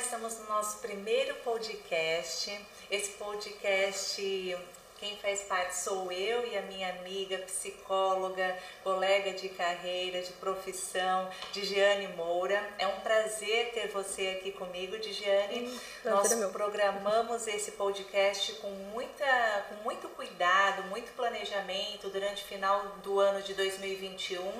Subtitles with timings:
[0.00, 2.56] estamos no nosso primeiro podcast.
[2.88, 4.56] Esse podcast
[4.98, 11.30] quem faz parte sou eu e a minha amiga, psicóloga, colega de carreira, de profissão,
[11.52, 12.60] Digiane Moura.
[12.78, 15.68] É um prazer ter você aqui comigo, Digiane.
[15.68, 22.46] Hum, Nós é programamos esse podcast com, muita, com muito cuidado, muito planejamento durante o
[22.46, 24.52] final do ano de 2021.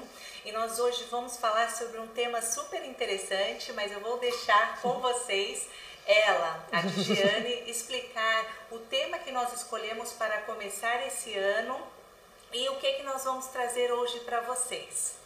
[0.45, 4.95] E nós hoje vamos falar sobre um tema super interessante, mas eu vou deixar com
[5.02, 5.66] vocês
[6.09, 11.79] ela, a Diane, explicar o tema que nós escolhemos para começar esse ano
[12.53, 15.18] e o que, que nós vamos trazer hoje para vocês.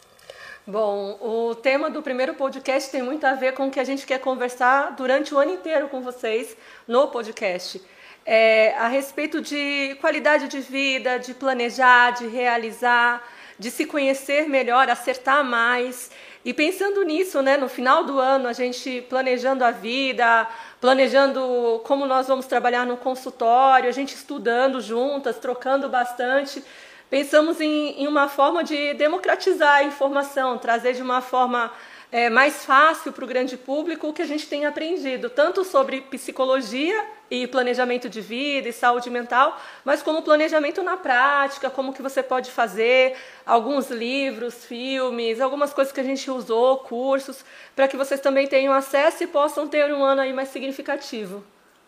[0.67, 4.05] Bom, o tema do primeiro podcast tem muito a ver com o que a gente
[4.05, 6.57] quer conversar durante o ano inteiro com vocês
[6.87, 7.81] no podcast.
[8.25, 13.23] É, a respeito de qualidade de vida, de planejar, de realizar,
[13.59, 16.11] de se conhecer melhor, acertar mais.
[16.45, 20.49] E pensando nisso, né, no final do ano, a gente planejando a vida,
[20.83, 26.61] planejando como nós vamos trabalhar no consultório, a gente estudando juntas, trocando bastante.
[27.09, 31.73] Pensamos em, em uma forma de democratizar a informação, trazer de uma forma
[32.11, 36.01] é, mais fácil para o grande público o que a gente tem aprendido, tanto sobre
[36.01, 37.01] psicologia
[37.33, 42.23] e planejamento de vida e saúde mental, mas como planejamento na prática, como que você
[42.23, 43.17] pode fazer,
[43.47, 47.43] alguns livros, filmes, algumas coisas que a gente usou, cursos,
[47.75, 51.43] para que vocês também tenham acesso e possam ter um ano aí mais significativo.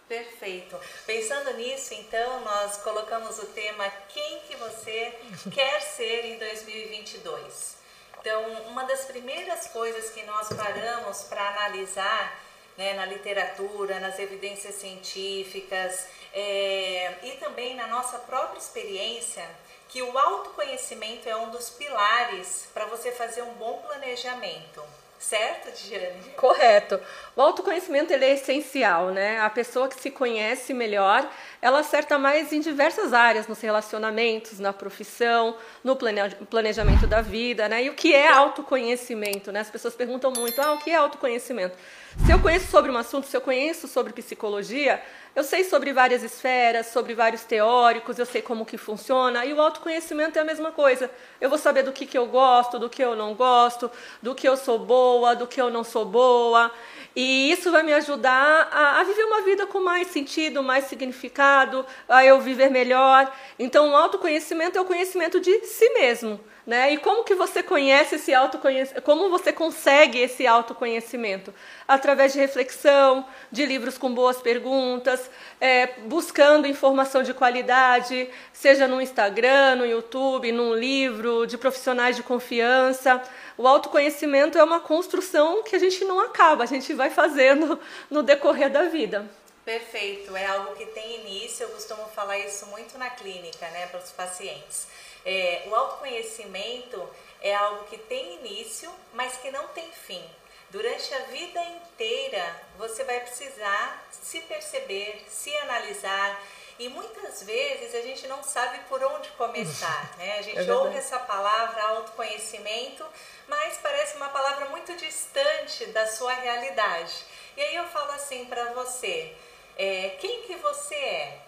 [0.08, 0.80] Perfeito.
[1.06, 5.12] Pensando nisso, então, nós colocamos o tema Quem que você
[5.52, 7.76] quer ser em 2022?
[8.18, 12.44] Então, uma das primeiras coisas que nós paramos para analisar
[12.76, 19.44] né, na literatura, nas evidências científicas é, e também na nossa própria experiência,
[19.88, 24.82] que o autoconhecimento é um dos pilares para você fazer um bom planejamento.
[25.18, 26.20] Certo, Diane?
[26.36, 27.00] Correto.
[27.34, 29.40] O autoconhecimento ele é essencial, né?
[29.40, 31.26] A pessoa que se conhece melhor,
[31.62, 37.84] ela acerta mais em diversas áreas, nos relacionamentos, na profissão, no planejamento da vida, né?
[37.84, 39.60] E o que é autoconhecimento, né?
[39.60, 41.74] As pessoas perguntam muito, ah, o que é autoconhecimento?
[42.22, 45.02] Se eu conheço sobre um assunto, se eu conheço sobre psicologia,
[45.34, 49.60] eu sei sobre várias esferas, sobre vários teóricos, eu sei como que funciona, e o
[49.60, 51.10] autoconhecimento é a mesma coisa.
[51.40, 53.90] Eu vou saber do que, que eu gosto, do que eu não gosto,
[54.22, 56.72] do que eu sou boa, do que eu não sou boa.
[57.16, 61.84] E isso vai me ajudar a, a, viver uma vida com mais sentido, mais significado,
[62.08, 63.30] a eu viver melhor.
[63.58, 66.40] Então, o autoconhecimento é o conhecimento de si mesmo.
[66.66, 66.94] Né?
[66.94, 69.02] E como que você conhece esse autoconhecimento?
[69.02, 71.52] Como você consegue esse autoconhecimento?
[71.86, 75.30] Através de reflexão, de livros com boas perguntas,
[75.60, 82.22] é, buscando informação de qualidade, seja no Instagram, no YouTube, num livro, de profissionais de
[82.22, 83.22] confiança.
[83.58, 88.22] O autoconhecimento é uma construção que a gente não acaba, a gente vai fazendo no
[88.22, 89.30] decorrer da vida.
[89.66, 94.00] Perfeito, é algo que tem início, eu costumo falar isso muito na clínica, né, para
[94.00, 94.86] os pacientes.
[95.24, 97.08] É, o autoconhecimento
[97.40, 100.24] é algo que tem início, mas que não tem fim.
[100.70, 106.42] Durante a vida inteira, você vai precisar se perceber, se analisar.
[106.78, 110.10] E muitas vezes a gente não sabe por onde começar.
[110.18, 110.38] Né?
[110.38, 113.04] A gente é ouve essa palavra autoconhecimento,
[113.46, 117.24] mas parece uma palavra muito distante da sua realidade.
[117.56, 119.32] E aí eu falo assim para você:
[119.76, 121.38] é, quem que você é?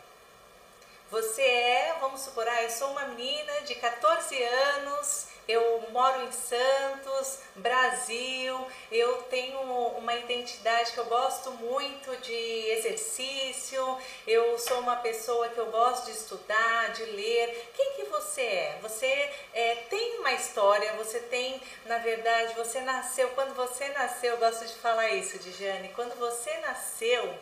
[1.08, 6.32] Você é, vamos supor, ah, eu sou uma menina de 14 anos, eu moro em
[6.32, 14.96] Santos, Brasil, eu tenho uma identidade que eu gosto muito de exercício, eu sou uma
[14.96, 17.70] pessoa que eu gosto de estudar, de ler.
[17.76, 18.78] Quem que você é?
[18.82, 19.06] Você
[19.54, 24.66] é, tem uma história, você tem, na verdade, você nasceu, quando você nasceu, eu gosto
[24.66, 27.32] de falar isso, Dijane, quando você nasceu,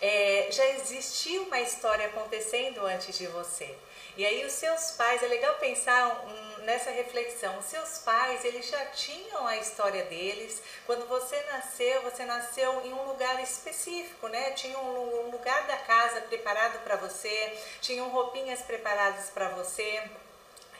[0.00, 3.74] é, já existia uma história acontecendo antes de você.
[4.16, 6.24] E aí os seus pais, é legal pensar
[6.62, 10.62] nessa reflexão, os seus pais, eles já tinham a história deles.
[10.86, 14.52] Quando você nasceu, você nasceu em um lugar específico, né?
[14.52, 20.02] Tinha um, um lugar da casa preparado para você, tinham roupinhas preparadas para você.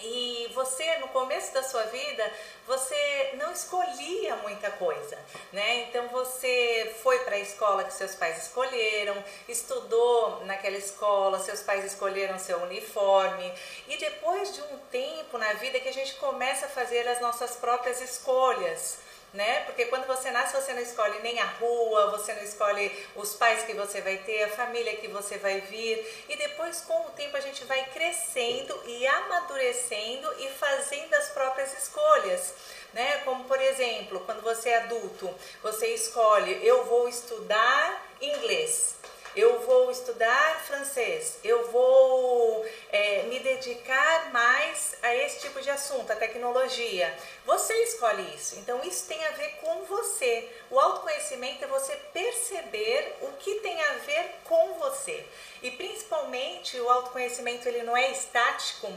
[0.01, 2.33] E você, no começo da sua vida,
[2.67, 5.19] você não escolhia muita coisa,
[5.53, 5.85] né?
[5.85, 11.85] Então você foi para a escola que seus pais escolheram, estudou naquela escola, seus pais
[11.85, 13.53] escolheram seu uniforme,
[13.89, 17.57] e depois de um tempo na vida que a gente começa a fazer as nossas
[17.57, 19.06] próprias escolhas
[19.37, 19.61] né?
[19.61, 23.63] Porque quando você nasce, você não escolhe nem a rua, você não escolhe os pais
[23.65, 26.25] que você vai ter, a família que você vai vir.
[26.29, 31.73] E depois, com o tempo, a gente vai crescendo e amadurecendo e fazendo as próprias
[31.79, 32.55] escolhas.
[32.93, 33.19] né?
[33.25, 38.96] Como por exemplo, quando você é adulto, você escolhe, eu vou estudar inglês
[39.37, 46.11] eu vou estudar francês, eu vou é, me dedicar mais a esse tipo de assunto,
[46.11, 47.15] a tecnologia.
[47.45, 48.57] Você escolhe isso.
[48.59, 50.49] Então isso tem a ver com você.
[50.71, 55.23] O autoconhecimento é você perceber o que tem a ver com você.
[55.63, 58.91] E principalmente o autoconhecimento ele não é estático,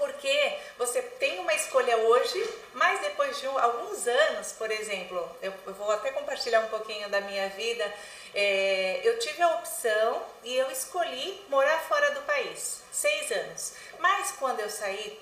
[0.00, 2.42] porque você tem uma escolha hoje,
[2.72, 7.50] mas depois de alguns anos, por exemplo, eu, vou até compartilhar um pouquinho da minha
[7.50, 7.84] vida.
[8.34, 13.74] É, eu tive a opção e eu escolhi morar fora do país, seis anos.
[13.98, 15.20] Mas quando eu saí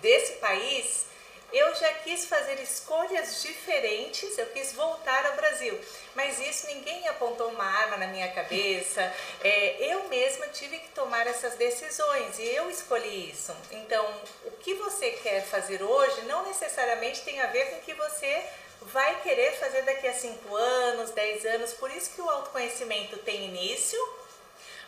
[0.00, 1.06] desse país,
[1.52, 5.78] eu já quis fazer escolhas diferentes, eu quis voltar ao Brasil.
[6.14, 9.00] Mas isso ninguém apontou uma arma na minha cabeça.
[9.42, 13.54] É, eu mesma tive que tomar essas decisões e eu escolhi isso.
[13.70, 14.04] Então,
[14.44, 18.44] o que você quer fazer hoje não necessariamente tem a ver com o que você
[18.82, 21.72] vai querer fazer daqui a 5 anos, 10 anos.
[21.74, 23.98] Por isso que o autoconhecimento tem início,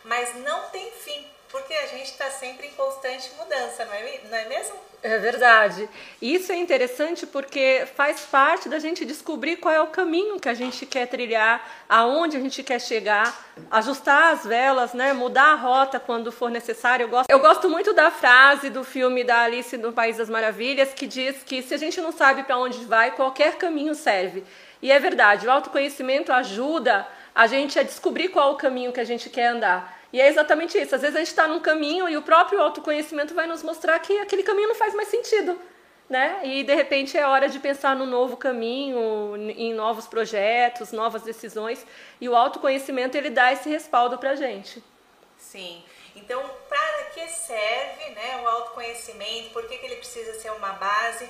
[0.03, 4.37] mas não tem fim, porque a gente está sempre em constante mudança, não é, não
[4.37, 4.75] é mesmo?
[5.01, 5.87] É verdade.
[6.21, 10.53] Isso é interessante porque faz parte da gente descobrir qual é o caminho que a
[10.53, 13.33] gente quer trilhar, aonde a gente quer chegar,
[13.71, 15.13] ajustar as velas, né?
[15.13, 17.05] mudar a rota quando for necessário.
[17.05, 20.93] Eu gosto, eu gosto muito da frase do filme da Alice no País das Maravilhas
[20.93, 24.43] que diz que se a gente não sabe para onde vai, qualquer caminho serve.
[24.81, 29.05] E é verdade, o autoconhecimento ajuda a gente a descobrir qual o caminho que a
[29.05, 29.95] gente quer andar.
[30.15, 30.95] E é exatamente isso.
[30.95, 34.17] Às vezes a gente está num caminho e o próprio autoconhecimento vai nos mostrar que
[34.19, 35.59] aquele caminho não faz mais sentido.
[36.09, 36.39] Né?
[36.41, 41.85] E de repente é hora de pensar no novo caminho, em novos projetos, novas decisões.
[42.21, 44.81] E o autoconhecimento ele dá esse respaldo para a gente.
[45.37, 45.83] Sim.
[46.15, 49.49] Então, para que serve né, o autoconhecimento?
[49.49, 51.29] Por que, que ele precisa ser uma base?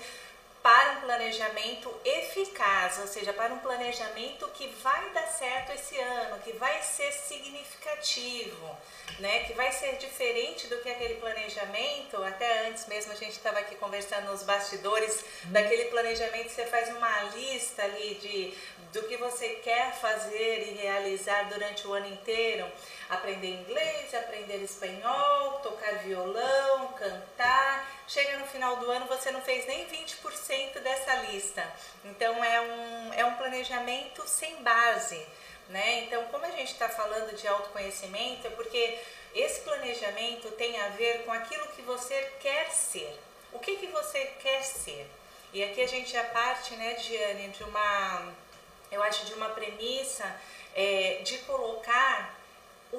[0.66, 6.40] Para um planejamento eficaz, ou seja, para um planejamento que vai dar certo esse ano,
[6.40, 8.76] que vai ser significativo,
[9.20, 9.44] né?
[9.44, 12.18] que vai ser diferente do que aquele planejamento.
[12.24, 17.22] Até antes mesmo a gente estava aqui conversando nos bastidores daquele planejamento, você faz uma
[17.36, 18.58] lista ali de
[18.92, 22.66] do que você quer fazer e realizar durante o ano inteiro.
[23.10, 29.66] Aprender inglês, aprender espanhol, tocar violão, cantar chega no final do ano você não fez
[29.66, 31.68] nem 20% dessa lista.
[32.04, 35.25] Então é um, é um planejamento sem base.
[35.69, 36.04] Né?
[36.04, 39.00] Então, como a gente está falando de autoconhecimento, é porque
[39.34, 43.19] esse planejamento tem a ver com aquilo que você quer ser.
[43.52, 45.10] O que, que você quer ser?
[45.52, 48.34] E aqui a gente já parte, né, Diane, de uma,
[48.92, 50.40] eu acho, de uma premissa
[50.75, 52.35] é, de colocar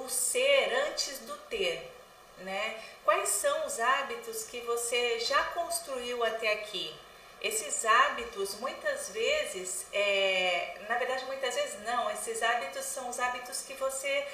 [0.05, 1.97] o ser antes do ter
[2.39, 2.83] né?
[3.05, 6.95] Quais são os hábitos que você já construiu até aqui?
[7.41, 13.63] Esses hábitos, muitas vezes, é, na verdade, muitas vezes não, esses hábitos são os hábitos
[13.63, 14.27] que você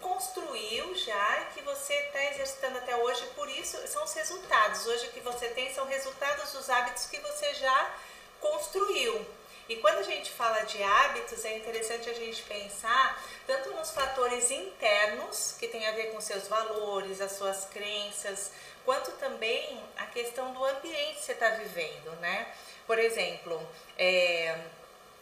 [0.00, 4.86] construiu já que você está exercitando até hoje, por isso são os resultados.
[4.86, 7.94] Hoje que você tem são resultados dos hábitos que você já
[8.40, 9.26] construiu.
[9.70, 14.50] E quando a gente fala de hábitos, é interessante a gente pensar tanto nos fatores
[14.50, 18.50] internos, que tem a ver com seus valores, as suas crenças,
[18.84, 22.52] quanto também a questão do ambiente que você está vivendo, né?
[22.84, 23.64] Por exemplo,
[23.96, 24.58] é,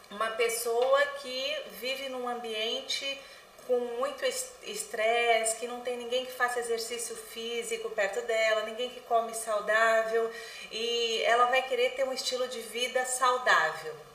[0.09, 3.21] uma pessoa que vive num ambiente
[3.67, 4.25] com muito
[4.63, 10.33] estresse, que não tem ninguém que faça exercício físico perto dela, ninguém que come saudável
[10.71, 14.08] e ela vai querer ter um estilo de vida saudável.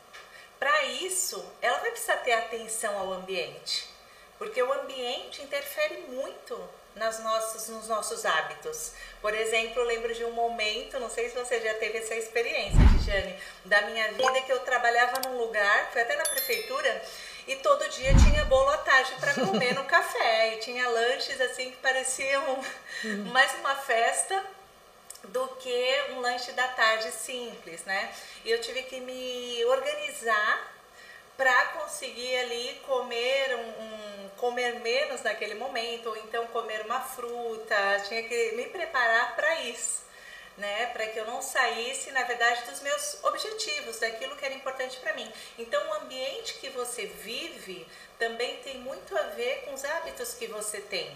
[0.59, 3.89] Para isso, ela vai precisar ter atenção ao ambiente,
[4.39, 6.59] porque o ambiente interfere muito
[6.97, 8.93] nas nossas, nos nossos hábitos.
[9.21, 12.79] Por exemplo, eu lembro de um momento, não sei se você já teve essa experiência,
[13.05, 17.03] Jane, da minha vida que eu trabalhava num lugar, foi até na prefeitura,
[17.47, 21.71] e todo dia tinha bolo à tarde para comer no café, e tinha lanches assim
[21.71, 22.65] que pareciam
[23.33, 24.43] mais uma festa
[25.29, 28.13] do que um lanche da tarde simples, né?
[28.45, 30.73] E eu tive que me organizar
[31.37, 37.77] para conseguir ali comer um, um, comer menos naquele momento ou então comer uma fruta.
[38.09, 40.05] Tinha que me preparar para isso
[40.57, 40.87] né?
[40.93, 45.13] Para que eu não saísse na verdade dos meus objetivos daquilo que era importante para
[45.15, 45.29] mim.
[45.59, 47.85] Então o ambiente que você vive
[48.21, 51.11] também tem muito a ver com os hábitos que você tem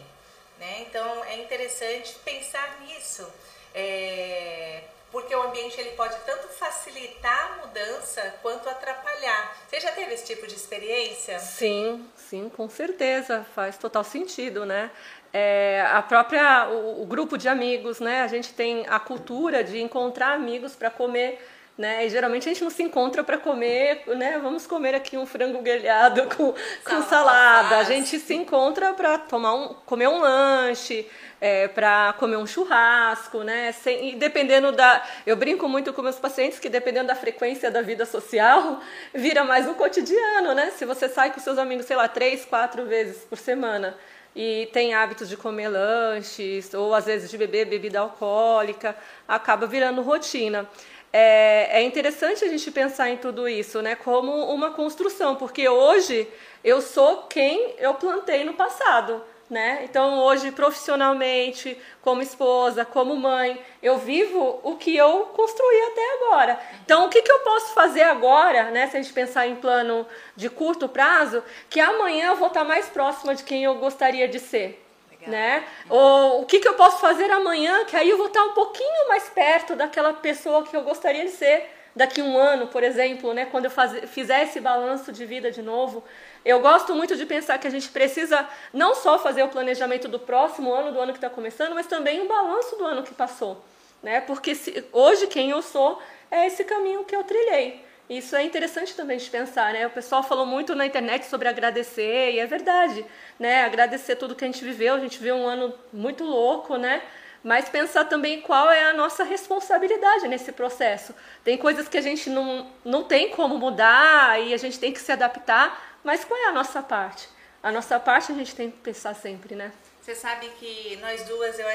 [0.58, 0.86] né?
[0.88, 3.26] Então é interessante pensar nisso
[3.74, 9.56] é, porque o ambiente ele pode tanto facilitar a mudança quanto atrapalhar.
[9.66, 11.38] Você já teve esse tipo de experiência?
[11.38, 14.90] Sim, sim, com certeza, faz total sentido, né?
[15.32, 18.22] É, a própria o, o, grupo de amigos, né?
[18.22, 21.38] A gente tem a cultura de encontrar amigos para comer
[21.78, 22.04] né?
[22.04, 24.40] E geralmente a gente não se encontra para comer, né?
[24.42, 26.52] Vamos comer aqui um frango grelhado com,
[26.84, 27.78] com salada.
[27.78, 31.06] A gente se encontra para tomar um, comer um lanche,
[31.40, 33.70] é, para comer um churrasco, né?
[33.70, 37.80] Sem, e dependendo da, eu brinco muito com meus pacientes que dependendo da frequência da
[37.80, 38.80] vida social,
[39.14, 40.72] vira mais um cotidiano, né?
[40.72, 43.96] Se você sai com seus amigos, sei lá, três, quatro vezes por semana
[44.34, 50.02] e tem hábitos de comer lanches ou às vezes de beber bebida alcoólica, acaba virando
[50.02, 50.68] rotina
[51.12, 56.28] é, é interessante a gente pensar em tudo isso, né, como uma construção, porque hoje
[56.62, 59.22] eu sou quem eu plantei no passado.
[59.48, 59.80] Né?
[59.84, 66.60] Então, hoje, profissionalmente, como esposa, como mãe, eu vivo o que eu construí até agora.
[66.84, 70.06] Então, o que, que eu posso fazer agora, né, se a gente pensar em plano
[70.36, 74.38] de curto prazo, que amanhã eu vou estar mais próxima de quem eu gostaria de
[74.38, 74.86] ser?
[75.26, 75.64] Né?
[75.88, 79.08] Ou o que, que eu posso fazer amanhã, que aí eu vou estar um pouquinho
[79.08, 83.46] mais perto daquela pessoa que eu gostaria de ser daqui um ano, por exemplo, né?
[83.46, 86.04] Quando eu faz, fizer esse balanço de vida de novo.
[86.44, 90.18] Eu gosto muito de pensar que a gente precisa não só fazer o planejamento do
[90.18, 93.62] próximo ano, do ano que está começando, mas também um balanço do ano que passou,
[94.02, 94.20] né?
[94.20, 97.84] Porque se, hoje quem eu sou é esse caminho que eu trilhei.
[98.08, 99.86] Isso é interessante também de pensar, né?
[99.86, 103.04] O pessoal falou muito na internet sobre agradecer, e é verdade,
[103.38, 103.64] né?
[103.64, 107.02] Agradecer tudo que a gente viveu, a gente viveu um ano muito louco, né?
[107.44, 111.14] Mas pensar também qual é a nossa responsabilidade nesse processo.
[111.44, 115.00] Tem coisas que a gente não, não tem como mudar e a gente tem que
[115.00, 117.28] se adaptar, mas qual é a nossa parte?
[117.62, 119.70] A nossa parte a gente tem que pensar sempre, né?
[120.08, 121.66] Você sabe que nós duas, eu,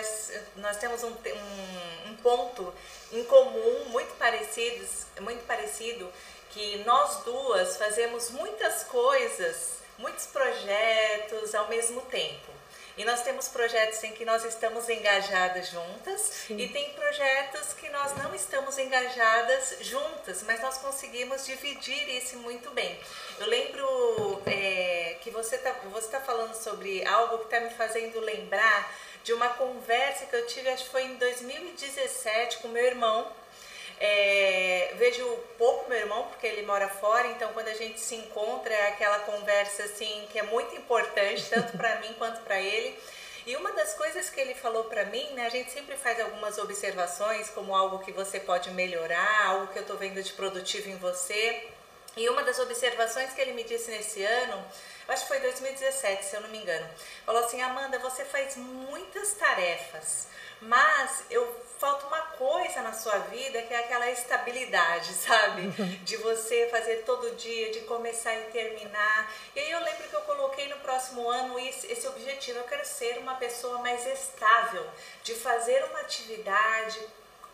[0.56, 2.74] nós temos um, um, um, ponto
[3.12, 6.12] em comum muito parecidos, muito parecido,
[6.50, 12.52] que nós duas fazemos muitas coisas, muitos projetos ao mesmo tempo.
[12.96, 16.58] E nós temos projetos em que nós estamos engajadas juntas Sim.
[16.58, 22.70] e tem projetos que nós não estamos engajadas juntas, mas nós conseguimos dividir isso muito
[22.72, 23.00] bem.
[23.40, 28.20] Eu lembro é, que você está você tá falando sobre algo que está me fazendo
[28.20, 33.32] lembrar de uma conversa que eu tive, acho que foi em 2017, com meu irmão.
[34.00, 35.26] É, vejo
[35.58, 39.20] pouco meu irmão porque ele mora fora, então quando a gente se encontra é aquela
[39.20, 42.98] conversa assim que é muito importante tanto para mim quanto para ele.
[43.46, 46.58] E uma das coisas que ele falou para mim, né, a gente sempre faz algumas
[46.58, 50.96] observações como algo que você pode melhorar, algo que eu estou vendo de produtivo em
[50.98, 51.68] você.
[52.16, 54.64] E uma das observações que ele me disse nesse ano,
[55.10, 56.88] acho que foi 2017, se eu não me engano,
[57.26, 60.28] falou assim: Amanda, você faz muitas tarefas,
[60.62, 61.46] mas eu
[61.84, 65.68] falta uma coisa na sua vida que é aquela estabilidade, sabe?
[66.06, 69.30] De você fazer todo dia, de começar e terminar.
[69.54, 72.60] E aí eu lembro que eu coloquei no próximo ano esse, esse objetivo.
[72.60, 74.86] Eu quero ser uma pessoa mais estável,
[75.24, 77.02] de fazer uma atividade,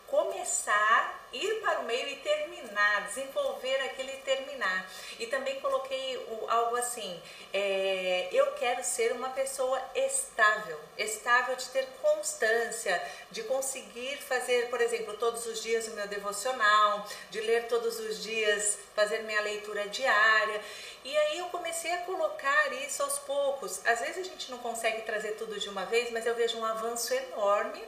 [0.06, 4.90] começar, ir para o meio e terminar, desenvolver aquele terminar.
[5.20, 7.22] E também coloquei o, algo assim:
[7.54, 14.82] é, eu quero ser uma pessoa estável, estável de ter constância, de conseguir fazer, por
[14.82, 19.88] exemplo, todos os dias o meu devocional, de ler todos os dias, fazer minha leitura
[19.88, 20.62] diária.
[21.04, 23.86] E aí eu comecei a colocar isso aos poucos.
[23.86, 26.66] Às vezes a gente não consegue trazer tudo de uma vez, mas eu vejo um
[26.66, 27.82] avanço enorme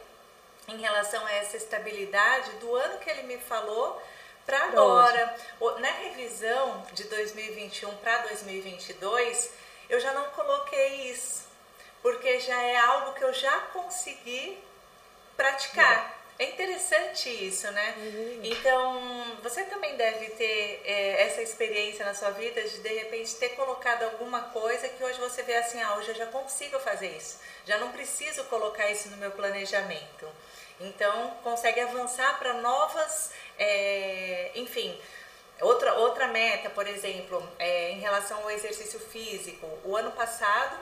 [0.68, 4.02] em relação a essa estabilidade do ano que ele me falou
[4.46, 5.36] para agora.
[5.80, 9.52] Na revisão de 2021 para 2022,
[9.90, 11.44] eu já não coloquei isso,
[12.02, 14.58] porque já é algo que eu já consegui
[15.36, 16.22] praticar.
[16.40, 17.94] É interessante isso, né?
[17.98, 18.40] Uhum.
[18.44, 23.50] Então, você também deve ter é, essa experiência na sua vida de de repente ter
[23.50, 27.40] colocado alguma coisa que hoje você vê assim, ah, hoje eu já consigo fazer isso,
[27.64, 30.28] já não preciso colocar isso no meu planejamento.
[30.84, 34.98] Então, consegue avançar para novas, é, enfim,
[35.62, 39.68] outra, outra meta, por exemplo, é, em relação ao exercício físico.
[39.84, 40.78] O ano passado,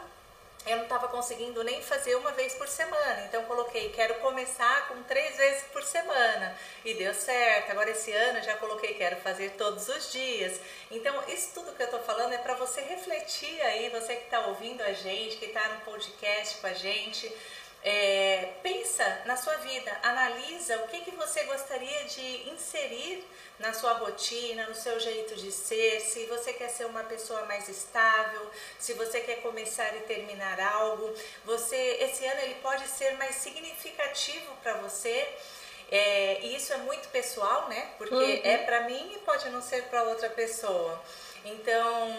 [0.65, 3.24] eu não estava conseguindo nem fazer uma vez por semana.
[3.25, 6.56] Então coloquei, quero começar com três vezes por semana.
[6.84, 7.72] E deu certo.
[7.72, 10.60] Agora esse ano já coloquei, quero fazer todos os dias.
[10.91, 14.48] Então, isso tudo que eu estou falando é para você refletir aí, você que está
[14.48, 17.32] ouvindo a gente, que está no podcast com a gente.
[17.81, 23.25] É, pensa na sua vida, analisa o que, que você gostaria de inserir
[23.57, 27.69] na sua rotina, no seu jeito de ser, se você quer ser uma pessoa mais
[27.69, 31.13] estável, se você quer começar e terminar algo.
[31.45, 35.27] Você, esse ano ele pode ser mais significativo para você.
[35.91, 37.93] É, e isso é muito pessoal, né?
[37.98, 38.41] Porque uhum.
[38.43, 41.01] é para mim e pode não ser para outra pessoa.
[41.46, 42.15] Então,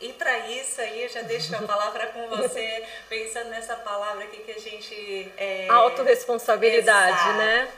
[0.00, 4.38] e para isso aí, eu já deixo a palavra com você, pensando nessa palavra aqui
[4.38, 5.32] que a gente.
[5.36, 5.68] É...
[5.68, 7.38] Autoresponsabilidade, Exato.
[7.38, 7.68] né?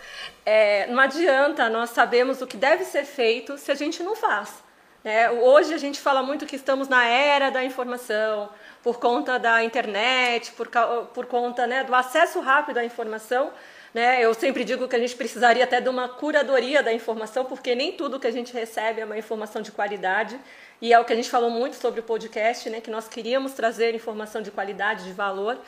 [0.44, 4.62] É, não adianta nós sabemos o que deve ser feito se a gente não faz.
[5.04, 8.49] É, hoje a gente fala muito que estamos na era da informação,
[8.82, 10.68] por conta da internet, por,
[11.14, 13.52] por conta né, do acesso rápido à informação.
[13.95, 14.23] Né?
[14.23, 17.92] Eu sempre digo que a gente precisaria até de uma curadoria da informação, porque nem
[17.92, 20.38] tudo que a gente recebe é uma informação de qualidade.
[20.80, 22.80] E é o que a gente falou muito sobre o podcast, né?
[22.80, 25.59] que nós queríamos trazer informação de qualidade, de valor.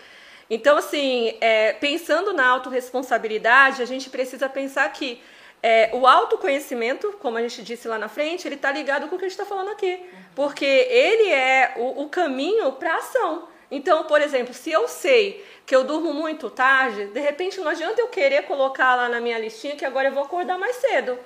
[0.48, 5.20] Então, assim, é, pensando na autorresponsabilidade, a gente precisa pensar que
[5.62, 9.18] é, o autoconhecimento, como a gente disse lá na frente, ele está ligado com o
[9.18, 10.00] que a gente está falando aqui.
[10.34, 13.48] Porque ele é o, o caminho para a ação.
[13.70, 18.00] Então, por exemplo, se eu sei que eu durmo muito tarde, de repente não adianta
[18.00, 21.18] eu querer colocar lá na minha listinha que agora eu vou acordar mais cedo.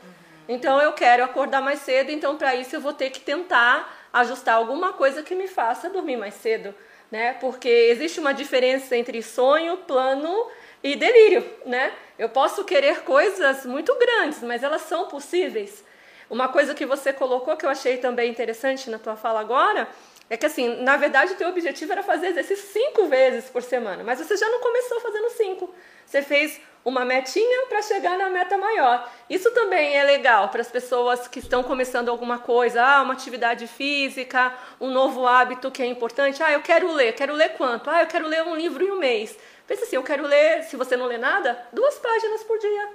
[0.46, 4.56] Então eu quero acordar mais cedo, então para isso eu vou ter que tentar ajustar
[4.56, 6.74] alguma coisa que me faça dormir mais cedo,
[7.10, 7.32] né?
[7.40, 10.46] Porque existe uma diferença entre sonho, plano
[10.82, 11.92] e delírio, né?
[12.18, 15.82] Eu posso querer coisas muito grandes, mas elas são possíveis.
[16.28, 19.88] Uma coisa que você colocou que eu achei também interessante na tua fala agora
[20.28, 24.02] é que assim, na verdade, o teu objetivo era fazer exercício cinco vezes por semana,
[24.02, 25.74] mas você já não começou fazendo cinco.
[26.06, 29.10] Você fez uma metinha para chegar na meta maior.
[29.28, 33.66] Isso também é legal para as pessoas que estão começando alguma coisa, ah, uma atividade
[33.66, 36.42] física, um novo hábito que é importante.
[36.42, 37.88] Ah, eu quero ler, quero ler quanto?
[37.88, 39.36] Ah, eu quero ler um livro em um mês.
[39.66, 42.88] Pensa assim, eu quero ler, se você não lê nada, duas páginas por dia.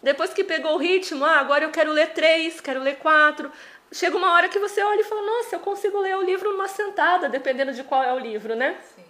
[0.00, 3.50] Depois que pegou o ritmo, ah, agora eu quero ler três, quero ler quatro
[3.92, 6.68] chega uma hora que você olha e fala, nossa, eu consigo ler o livro numa
[6.68, 8.76] sentada, dependendo de qual é o livro, né?
[8.96, 9.04] Sim.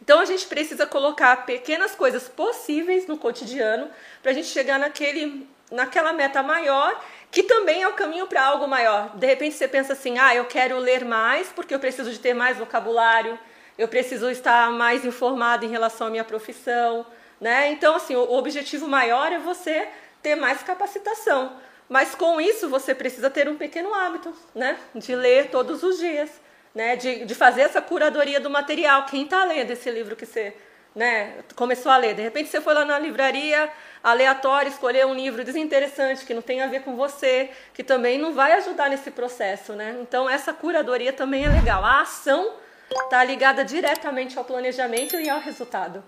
[0.00, 3.90] Então a gente precisa colocar pequenas coisas possíveis no cotidiano
[4.22, 8.68] para a gente chegar naquele, naquela meta maior, que também é o caminho para algo
[8.68, 9.16] maior.
[9.16, 12.34] De repente você pensa assim, ah, eu quero ler mais porque eu preciso de ter
[12.34, 13.38] mais vocabulário,
[13.76, 17.04] eu preciso estar mais informado em relação à minha profissão,
[17.40, 17.70] né?
[17.72, 19.88] Então assim, o objetivo maior é você
[20.22, 21.56] ter mais capacitação.
[21.88, 24.78] Mas com isso você precisa ter um pequeno hábito, né?
[24.94, 26.30] De ler todos os dias,
[26.74, 26.96] né?
[26.96, 29.06] De, de fazer essa curadoria do material.
[29.06, 30.54] Quem está lendo esse livro que você
[30.94, 32.14] né, começou a ler?
[32.14, 33.70] De repente você foi lá na livraria
[34.02, 38.32] aleatória, escolheu um livro desinteressante, que não tem a ver com você, que também não
[38.32, 39.96] vai ajudar nesse processo, né?
[40.00, 41.84] Então essa curadoria também é legal.
[41.84, 42.54] A ação
[42.90, 46.02] está ligada diretamente ao planejamento e ao resultado.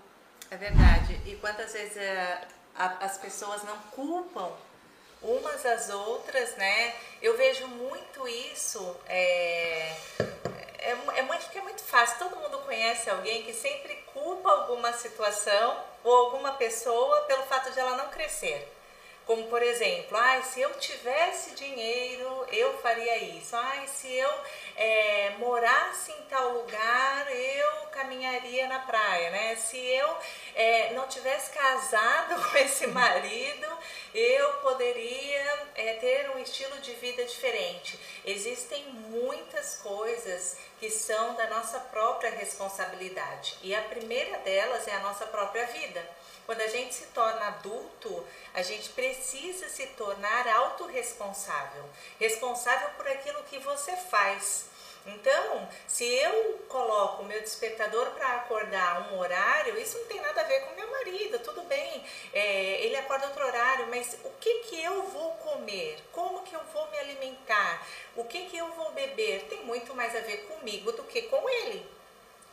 [0.51, 1.21] É verdade.
[1.25, 2.41] E quantas vezes é,
[2.77, 4.51] a, as pessoas não culpam
[5.23, 6.95] umas às outras, né?
[7.21, 8.97] Eu vejo muito isso.
[9.07, 9.93] É,
[10.79, 12.19] é, é, muito, é muito fácil.
[12.19, 17.81] Todo mundo conhece alguém que sempre culpa alguma situação ou alguma pessoa pelo fato de
[17.81, 18.73] ela não crescer.
[19.29, 23.55] Como por exemplo, ai, se eu tivesse dinheiro, eu faria isso.
[23.55, 24.31] Ai, se eu
[24.75, 29.55] é, morasse em tal lugar, eu caminharia na praia, né?
[29.57, 30.17] Se eu
[30.55, 33.67] é, não tivesse casado com esse marido,
[34.15, 37.99] eu poderia é, ter um estilo de vida diferente.
[38.25, 45.01] Existem muitas coisas que são da nossa própria responsabilidade e a primeira delas é a
[45.01, 46.05] nossa própria vida.
[46.47, 51.85] Quando a gente se torna adulto, a gente precisa se tornar autorresponsável,
[52.19, 54.65] responsável por aquilo que você faz.
[55.07, 60.41] Então, se eu coloco o meu despertador para acordar um horário, isso não tem nada
[60.41, 64.55] a ver com meu marido, tudo bem, é, ele acorda outro horário, mas o que,
[64.65, 65.99] que eu vou comer?
[66.13, 67.87] Como que eu vou me alimentar?
[68.17, 69.45] O que, que eu vou beber?
[69.49, 71.89] Tem muito mais a ver comigo do que com ele.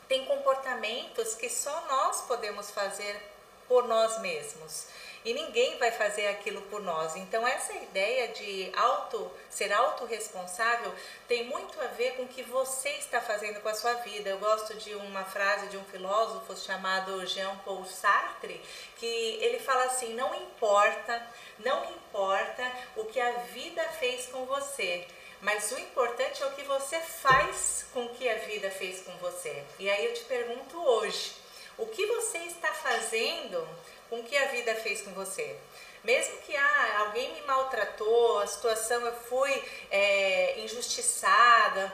[0.08, 3.20] Tem comportamentos que só nós podemos fazer
[3.68, 4.88] por nós mesmos.
[5.26, 7.16] E ninguém vai fazer aquilo por nós.
[7.16, 10.94] Então essa ideia de auto, ser autorresponsável
[11.28, 14.30] tem muito a ver com o que você está fazendo com a sua vida.
[14.30, 18.62] Eu gosto de uma frase de um filósofo chamado Jean-Paul Sartre,
[18.98, 25.08] que ele fala assim: "Não importa, não importa o que a vida fez com você,
[25.42, 29.12] mas o importante é o que você faz com o que a vida fez com
[29.18, 29.64] você".
[29.80, 31.34] E aí eu te pergunto hoje,
[31.80, 33.68] o que você está fazendo
[34.16, 35.58] com o que a vida fez com você?
[36.04, 41.92] Mesmo que ah, alguém me maltratou, a situação eu fui é, injustiçada,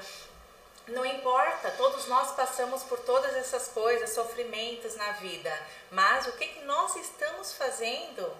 [0.87, 5.51] não importa, todos nós passamos por todas essas coisas, sofrimentos na vida,
[5.89, 8.31] mas o que, que nós estamos fazendo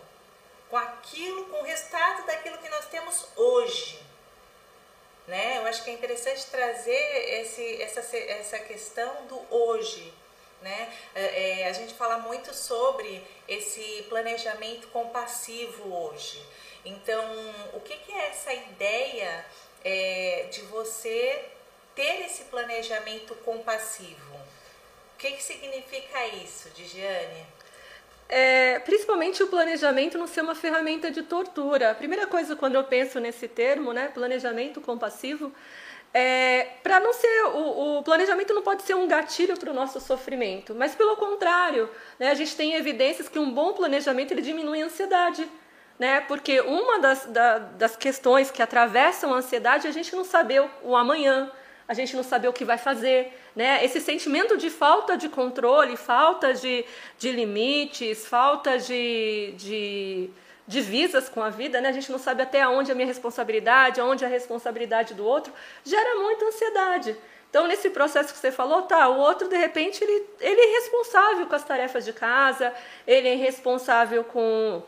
[0.69, 3.99] com aquilo, com o resultado daquilo que nós temos hoje?
[5.27, 5.59] Né?
[5.59, 10.13] Eu acho que é interessante trazer esse, essa, essa questão do hoje.
[10.61, 10.93] Né?
[11.15, 16.41] É, é, a gente fala muito sobre esse planejamento compassivo hoje.
[16.85, 17.23] Então,
[17.73, 19.45] o que, que é essa ideia
[19.83, 21.43] é, de você
[21.95, 24.35] ter esse planejamento compassivo.
[24.35, 27.45] O que, que significa isso, Digiane?
[28.27, 31.91] É, principalmente o planejamento não ser uma ferramenta de tortura.
[31.91, 35.53] A primeira coisa quando eu penso nesse termo, né, planejamento compassivo,
[36.13, 39.99] é, para não ser o, o, planejamento não pode ser um gatilho para o nosso
[39.99, 44.81] sofrimento, mas pelo contrário, né, a gente tem evidências que um bom planejamento ele diminui
[44.81, 45.47] a ansiedade,
[45.97, 50.25] né, porque uma das, da, das questões que atravessam a ansiedade é a gente não
[50.25, 51.49] saber o, o amanhã,
[51.87, 55.95] a gente não saber o que vai fazer, né, esse sentimento de falta de controle,
[55.95, 56.83] falta de,
[57.17, 60.29] de limites, falta de, de
[60.71, 61.89] divisas com a vida, né?
[61.89, 65.53] A gente não sabe até onde a minha responsabilidade, aonde a responsabilidade do outro,
[65.83, 67.15] gera muita ansiedade.
[67.49, 71.45] Então, nesse processo que você falou, tá, o outro, de repente, ele, ele é responsável
[71.45, 72.73] com as tarefas de casa,
[73.05, 74.81] ele é responsável com,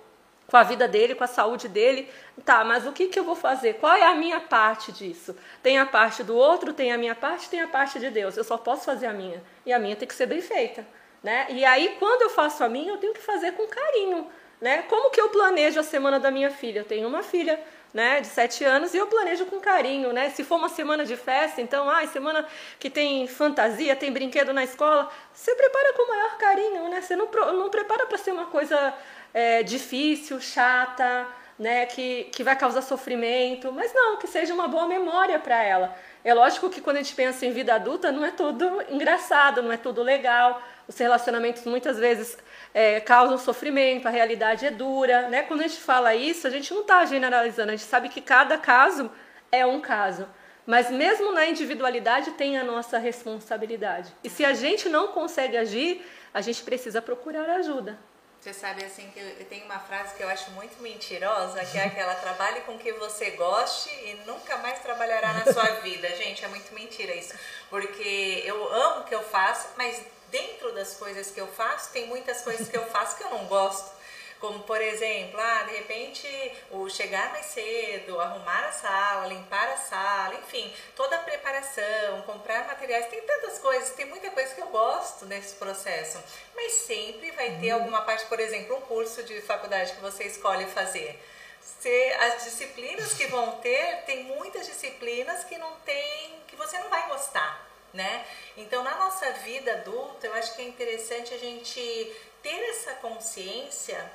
[0.48, 2.10] com a vida dele, com a saúde dele.
[2.46, 3.74] Tá, mas o que, que eu vou fazer?
[3.74, 5.36] Qual é a minha parte disso?
[5.62, 8.38] Tem a parte do outro, tem a minha parte, tem a parte de Deus.
[8.38, 9.44] Eu só posso fazer a minha.
[9.66, 10.88] E a minha tem que ser bem feita.
[11.22, 11.48] Né?
[11.50, 14.30] E aí, quando eu faço a minha, eu tenho que fazer com carinho.
[14.64, 14.84] Né?
[14.84, 16.80] Como que eu planejo a semana da minha filha?
[16.80, 17.60] Eu tenho uma filha
[17.94, 20.14] né, de sete anos e eu planejo com carinho.
[20.14, 20.30] Né?
[20.30, 22.48] Se for uma semana de festa, então, ah, semana
[22.80, 26.88] que tem fantasia, tem brinquedo na escola, você prepara com o maior carinho.
[26.88, 27.02] Né?
[27.02, 28.94] Você não, não prepara para ser uma coisa
[29.34, 31.28] é, difícil, chata,
[31.60, 35.94] né, que, que vai causar sofrimento, mas não, que seja uma boa memória para ela.
[36.24, 39.74] É lógico que quando a gente pensa em vida adulta, não é tudo engraçado, não
[39.74, 40.62] é tudo legal.
[40.88, 42.38] Os relacionamentos muitas vezes
[42.74, 45.30] é, causam sofrimento, a realidade é dura.
[45.30, 45.44] Né?
[45.44, 48.58] Quando a gente fala isso, a gente não está generalizando, a gente sabe que cada
[48.58, 49.10] caso
[49.52, 50.28] é um caso.
[50.66, 54.14] Mas mesmo na individualidade tem a nossa responsabilidade.
[54.24, 57.98] E se a gente não consegue agir, a gente precisa procurar ajuda.
[58.40, 61.86] Você sabe assim que eu tenho uma frase que eu acho muito mentirosa, que é
[61.86, 66.10] aquela trabalhe com que você goste e nunca mais trabalhará na sua vida.
[66.10, 67.34] Gente, é muito mentira isso,
[67.70, 72.08] porque eu amo o que eu faço, mas dentro das coisas que eu faço, tem
[72.08, 73.94] muitas coisas que eu faço que eu não gosto.
[74.40, 76.28] Como, por exemplo, ah, de repente,
[76.72, 82.68] o chegar mais cedo, arrumar a sala, limpar a sala, enfim, toda a preparação, comprar
[82.68, 86.22] materiais, tem tantas coisas, tem muita coisa que eu gosto nesse processo.
[86.54, 87.80] Mas sempre vai ter uhum.
[87.80, 91.18] alguma parte, por exemplo, um curso de faculdade que você escolhe fazer.
[91.62, 96.90] Se, as disciplinas que vão ter, tem muitas disciplinas que não tem, que você não
[96.90, 98.26] vai gostar né?
[98.58, 104.12] Então, na nossa vida adulta, eu acho que é interessante a gente ter essa consciência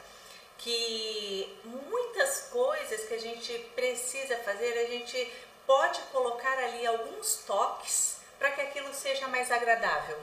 [0.59, 5.33] que muitas coisas que a gente precisa fazer, a gente
[5.67, 10.19] pode colocar ali alguns toques para que aquilo seja mais agradável.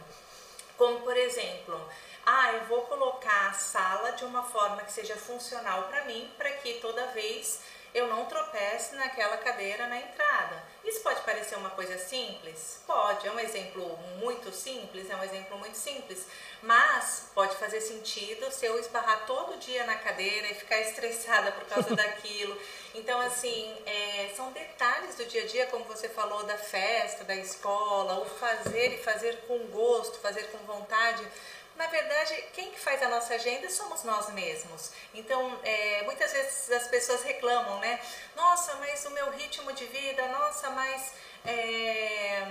[0.77, 1.79] Como, por exemplo,
[2.25, 6.51] ah, eu vou colocar a sala de uma forma que seja funcional para mim, para
[6.51, 7.61] que toda vez
[7.93, 10.63] eu não tropece naquela cadeira na entrada.
[10.85, 12.79] Isso pode parecer uma coisa simples?
[12.85, 16.27] Pode, é um exemplo muito simples, é um exemplo muito simples,
[16.61, 21.65] mas pode fazer sentido se eu esbarrar todo dia na cadeira e ficar estressada por
[21.65, 22.55] causa daquilo.
[22.93, 27.35] Então, assim, é, são detalhes do dia a dia, como você falou, da festa, da
[27.35, 31.25] escola, o fazer e fazer com gosto, fazer com vontade
[31.75, 34.91] na verdade, quem que faz a nossa agenda somos nós mesmos.
[35.13, 37.99] Então, é, muitas vezes as pessoas reclamam, né?
[38.35, 41.13] Nossa, mas o meu ritmo de vida, nossa, mas
[41.45, 42.47] é,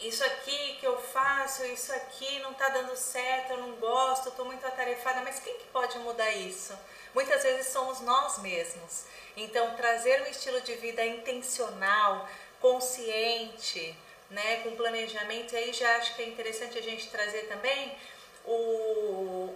[0.00, 4.44] isso aqui que eu faço, isso aqui não está dando certo, eu não gosto, estou
[4.44, 5.20] muito atarefada.
[5.22, 6.78] Mas quem que pode mudar isso?
[7.12, 9.04] Muitas vezes somos nós mesmos.
[9.36, 12.28] Então, trazer um estilo de vida intencional,
[12.60, 13.96] consciente,
[14.30, 17.96] né, com planejamento, e aí já acho que é interessante a gente trazer também
[18.48, 19.54] o,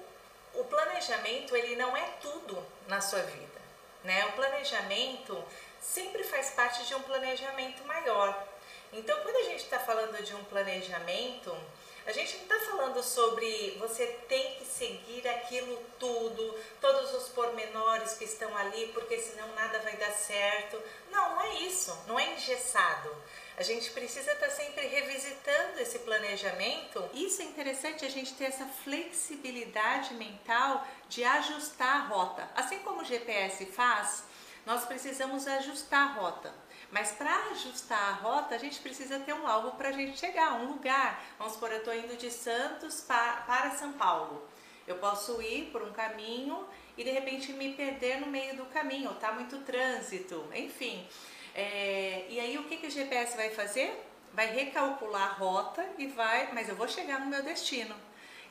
[0.55, 3.61] o planejamento ele não é tudo na sua vida.
[4.05, 4.27] Né?
[4.27, 5.43] O planejamento
[5.81, 8.47] sempre faz parte de um planejamento maior.
[8.93, 11.57] Então, quando a gente está falando de um planejamento,
[12.05, 18.15] a gente não está falando sobre você tem que seguir aquilo tudo, todos os pormenores
[18.15, 20.83] que estão ali, porque senão nada vai dar certo.
[21.11, 23.17] Não, não é isso, não é engessado.
[23.62, 27.01] A gente precisa estar tá sempre revisitando esse planejamento.
[27.14, 32.51] Isso é interessante a gente ter essa flexibilidade mental de ajustar a rota.
[32.57, 34.25] Assim como o GPS faz,
[34.66, 36.53] nós precisamos ajustar a rota.
[36.90, 40.55] Mas para ajustar a rota, a gente precisa ter um alvo para a gente chegar,
[40.55, 41.25] um lugar.
[41.38, 44.44] Vamos supor, eu estou indo de Santos para São Paulo.
[44.88, 46.66] Eu posso ir por um caminho
[46.98, 51.07] e de repente me perder no meio do caminho, tá muito trânsito, enfim.
[51.55, 54.05] É, e aí o que, que o GPS vai fazer?
[54.33, 57.95] Vai recalcular a rota e vai, mas eu vou chegar no meu destino.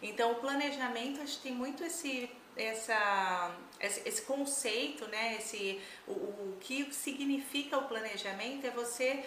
[0.02, 5.38] Então o planejamento a gente tem muito esse essa, esse conceito, né?
[5.38, 9.24] Esse, o, o que significa o planejamento é você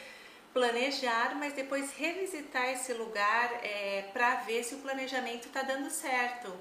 [0.52, 6.52] planejar, mas depois revisitar esse lugar é, para ver se o planejamento está dando certo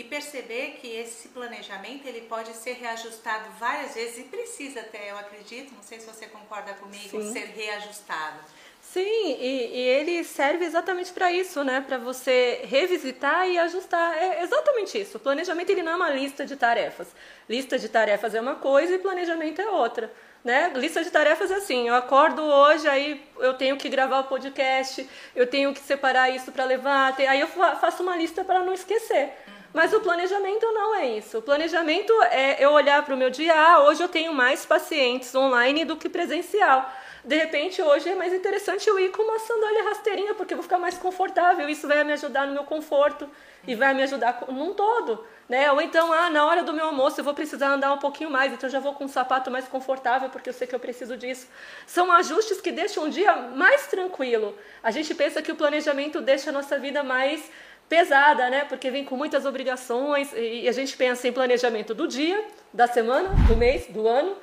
[0.00, 5.18] e perceber que esse planejamento ele pode ser reajustado várias vezes e precisa até, eu
[5.18, 7.32] acredito, não sei se você concorda comigo, Sim.
[7.32, 8.38] ser reajustado.
[8.80, 11.84] Sim, e, e ele serve exatamente para isso, né?
[11.86, 14.16] Para você revisitar e ajustar.
[14.16, 15.18] É exatamente isso.
[15.18, 17.08] O planejamento ele não é uma lista de tarefas.
[17.48, 20.10] Lista de tarefas é uma coisa e planejamento é outra.
[20.42, 20.72] Né?
[20.74, 25.06] Lista de tarefas é assim, eu acordo hoje, aí eu tenho que gravar o podcast,
[25.36, 29.34] eu tenho que separar isso para levar, aí eu faço uma lista para não esquecer.
[29.72, 31.38] Mas o planejamento não é isso.
[31.38, 35.32] O planejamento é eu olhar para o meu dia, ah, hoje eu tenho mais pacientes
[35.34, 36.90] online do que presencial.
[37.22, 40.62] De repente, hoje é mais interessante eu ir com uma sandália rasteirinha, porque eu vou
[40.62, 41.68] ficar mais confortável.
[41.68, 43.28] Isso vai me ajudar no meu conforto
[43.68, 45.22] e vai me ajudar num todo.
[45.46, 45.70] Né?
[45.70, 48.52] Ou então, ah, na hora do meu almoço eu vou precisar andar um pouquinho mais,
[48.52, 51.16] então eu já vou com um sapato mais confortável, porque eu sei que eu preciso
[51.16, 51.46] disso.
[51.86, 54.56] São ajustes que deixam um dia mais tranquilo.
[54.82, 57.50] A gente pensa que o planejamento deixa a nossa vida mais
[57.90, 58.64] pesada, né?
[58.66, 63.30] Porque vem com muitas obrigações e a gente pensa em planejamento do dia, da semana,
[63.48, 64.36] do mês, do ano,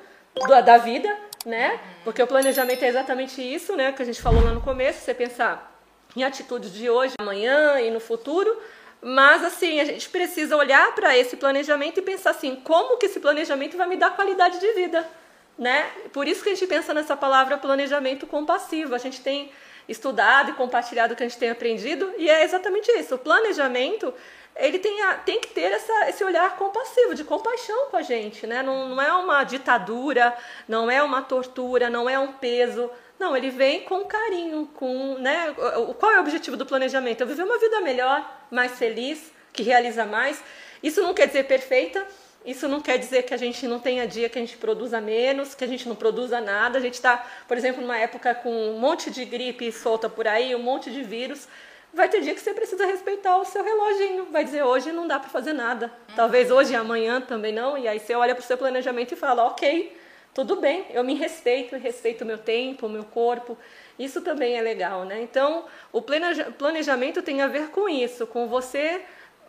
[0.64, 1.08] da vida,
[1.46, 1.80] né?
[2.04, 3.90] Porque o planejamento é exatamente isso, né?
[3.92, 5.74] Que a gente falou lá no começo, você pensar
[6.14, 8.54] em atitudes de hoje, amanhã e no futuro.
[9.00, 13.18] Mas assim, a gente precisa olhar para esse planejamento e pensar assim, como que esse
[13.18, 15.08] planejamento vai me dar qualidade de vida,
[15.58, 15.86] né?
[16.12, 18.94] Por isso que a gente pensa nessa palavra planejamento compassivo.
[18.94, 19.50] A gente tem
[19.88, 23.14] estudado e compartilhado o que a gente tem aprendido, e é exatamente isso.
[23.14, 24.12] O planejamento,
[24.54, 28.46] ele tem, a, tem que ter essa, esse olhar compassivo, de compaixão com a gente,
[28.46, 28.62] né?
[28.62, 30.36] Não, não é uma ditadura,
[30.68, 32.90] não é uma tortura, não é um peso.
[33.18, 35.54] Não, ele vem com carinho, com, né?
[35.98, 37.22] Qual é o objetivo do planejamento?
[37.22, 40.42] É viver uma vida melhor, mais feliz, que realiza mais.
[40.82, 42.06] Isso não quer dizer perfeita,
[42.44, 45.54] isso não quer dizer que a gente não tenha dia que a gente produza menos,
[45.54, 46.78] que a gente não produza nada.
[46.78, 50.54] A gente está, por exemplo, numa época com um monte de gripe solta por aí,
[50.54, 51.48] um monte de vírus.
[51.92, 54.26] Vai ter dia que você precisa respeitar o seu reloginho.
[54.30, 55.92] Vai dizer, hoje não dá para fazer nada.
[56.14, 57.76] Talvez hoje e amanhã também não.
[57.76, 59.96] E aí você olha para o seu planejamento e fala, ok,
[60.32, 63.58] tudo bem, eu me respeito, respeito o meu tempo, o meu corpo.
[63.98, 65.20] Isso também é legal, né?
[65.20, 69.02] Então, o planejamento tem a ver com isso, com você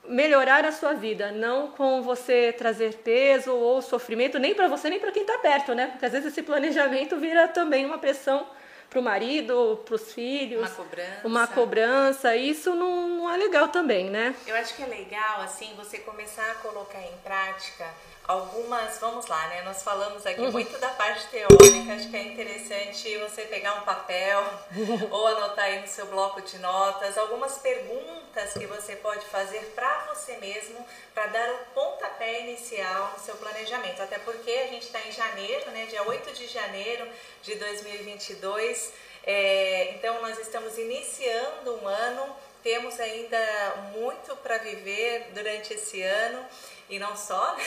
[0.07, 4.99] melhorar a sua vida, não com você trazer peso ou sofrimento, nem para você nem
[4.99, 5.87] para quem está perto, né?
[5.87, 8.47] Porque às vezes esse planejamento vira também uma pressão
[8.89, 11.27] para o marido, para os filhos, uma cobrança.
[11.27, 12.35] uma cobrança.
[12.35, 14.33] Isso não, não é legal também, né?
[14.47, 17.85] Eu acho que é legal assim você começar a colocar em prática
[18.29, 19.63] algumas, vamos lá, né?
[19.63, 20.51] Nós falamos aqui uhum.
[20.51, 24.45] muito da parte teórica, acho que é interessante você pegar um papel
[25.09, 30.13] ou anotar aí no seu bloco de notas algumas perguntas que você pode fazer para
[30.13, 33.99] você mesmo, para dar o pontapé inicial no seu planejamento.
[33.99, 35.87] Até porque a gente está em janeiro, né?
[35.87, 37.07] Dia 8 de janeiro
[37.41, 38.93] de 2022.
[39.23, 46.45] É, então nós estamos iniciando um ano, temos ainda muito para viver durante esse ano
[46.89, 47.63] e não só, né?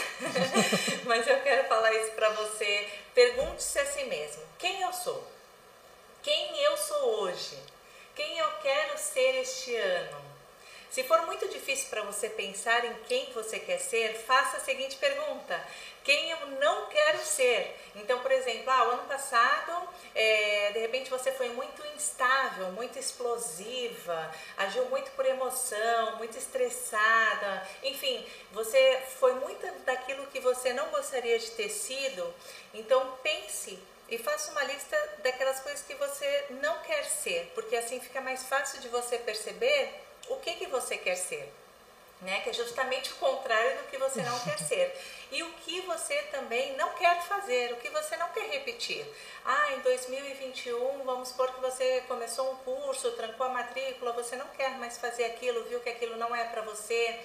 [1.06, 2.88] mas eu quero falar isso para você.
[3.14, 5.26] Pergunte-se a si mesmo: quem eu sou?
[6.22, 7.58] Quem eu sou hoje?
[8.14, 10.31] Quem eu quero ser este ano?
[10.92, 14.96] Se for muito difícil para você pensar em quem você quer ser, faça a seguinte
[14.96, 15.58] pergunta:
[16.04, 17.74] quem eu não quero ser?
[17.96, 22.98] Então, por exemplo, ah, o ano passado, é, de repente você foi muito instável, muito
[22.98, 30.90] explosiva, agiu muito por emoção, muito estressada, enfim, você foi muito daquilo que você não
[30.90, 32.34] gostaria de ter sido.
[32.74, 33.78] Então, pense
[34.10, 38.44] e faça uma lista daquelas coisas que você não quer ser, porque assim fica mais
[38.44, 41.52] fácil de você perceber o que, que você quer ser.
[42.20, 42.40] Né?
[42.40, 44.96] Que é justamente o contrário do que você não quer ser.
[45.32, 49.04] E o que você também não quer fazer, o que você não quer repetir.
[49.44, 54.46] Ah, em 2021, vamos supor que você começou um curso, trancou a matrícula, você não
[54.48, 57.18] quer mais fazer aquilo, viu que aquilo não é para você.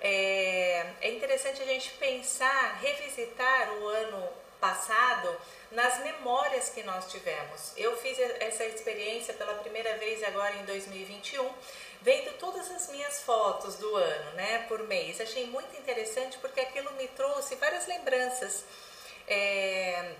[0.00, 5.36] É, é interessante a gente pensar, revisitar o ano passado
[5.72, 7.72] nas memórias que nós tivemos.
[7.76, 11.52] Eu fiz essa experiência pela primeira vez agora em 2021
[12.00, 15.20] vendo todas as minhas fotos do ano, né, por mês.
[15.20, 18.64] Achei muito interessante porque aquilo me trouxe várias lembranças.
[19.26, 20.12] É,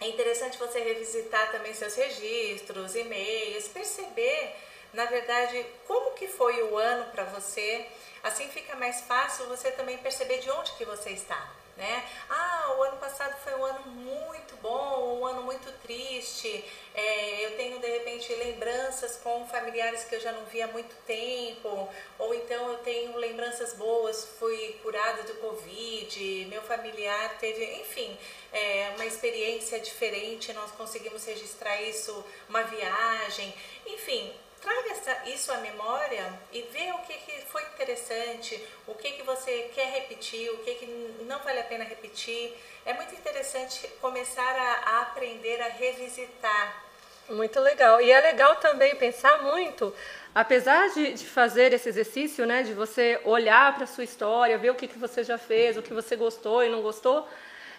[0.00, 4.56] é interessante você revisitar também seus registros, e-mails, perceber,
[4.92, 7.86] na verdade, como que foi o ano para você.
[8.22, 11.63] Assim fica mais fácil você também perceber de onde que você está.
[11.76, 12.04] Né?
[12.28, 16.64] Ah, o ano passado foi um ano muito bom, um ano muito triste.
[16.94, 20.94] É, eu tenho de repente lembranças com familiares que eu já não via há muito
[21.04, 28.16] tempo, ou então eu tenho lembranças boas, fui curada do Covid, meu familiar teve, enfim,
[28.52, 33.52] é, uma experiência diferente, nós conseguimos registrar isso, uma viagem,
[33.86, 34.32] enfim,
[34.64, 39.22] traga essa, isso à memória e vê o que, que foi interessante, o que, que
[39.22, 40.86] você quer repetir, o que, que
[41.26, 42.52] não vale a pena repetir.
[42.86, 46.82] É muito interessante começar a, a aprender a revisitar.
[47.28, 48.00] Muito legal.
[48.00, 49.94] E é legal também pensar muito,
[50.34, 54.70] apesar de, de fazer esse exercício, né, de você olhar para a sua história, ver
[54.70, 57.28] o que, que você já fez, o que você gostou e não gostou,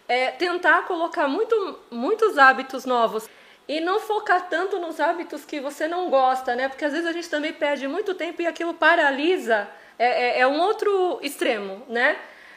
[0.08, 3.28] é tentar colocar muito, muitos hábitos novos.
[3.68, 6.70] E não focar tanto nos hábitos que você não gosta, né?
[6.70, 9.68] Porque às vezes a gente também perde muito tempo e aquilo paralisa.
[9.98, 12.16] É, é, é um outro extremo, né?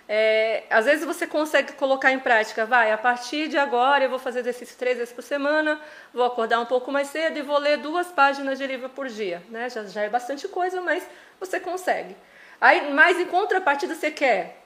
[0.08, 4.18] É, às vezes você consegue colocar em prática, vai, a partir de agora eu vou
[4.18, 5.78] fazer exercício três vezes por semana,
[6.14, 9.42] vou acordar um pouco mais cedo e vou ler duas páginas de livro por dia,
[9.50, 9.68] né?
[9.68, 11.06] Já, já é bastante coisa, mas
[11.38, 12.16] você consegue.
[12.60, 14.62] Aí, mas em contrapartida você quer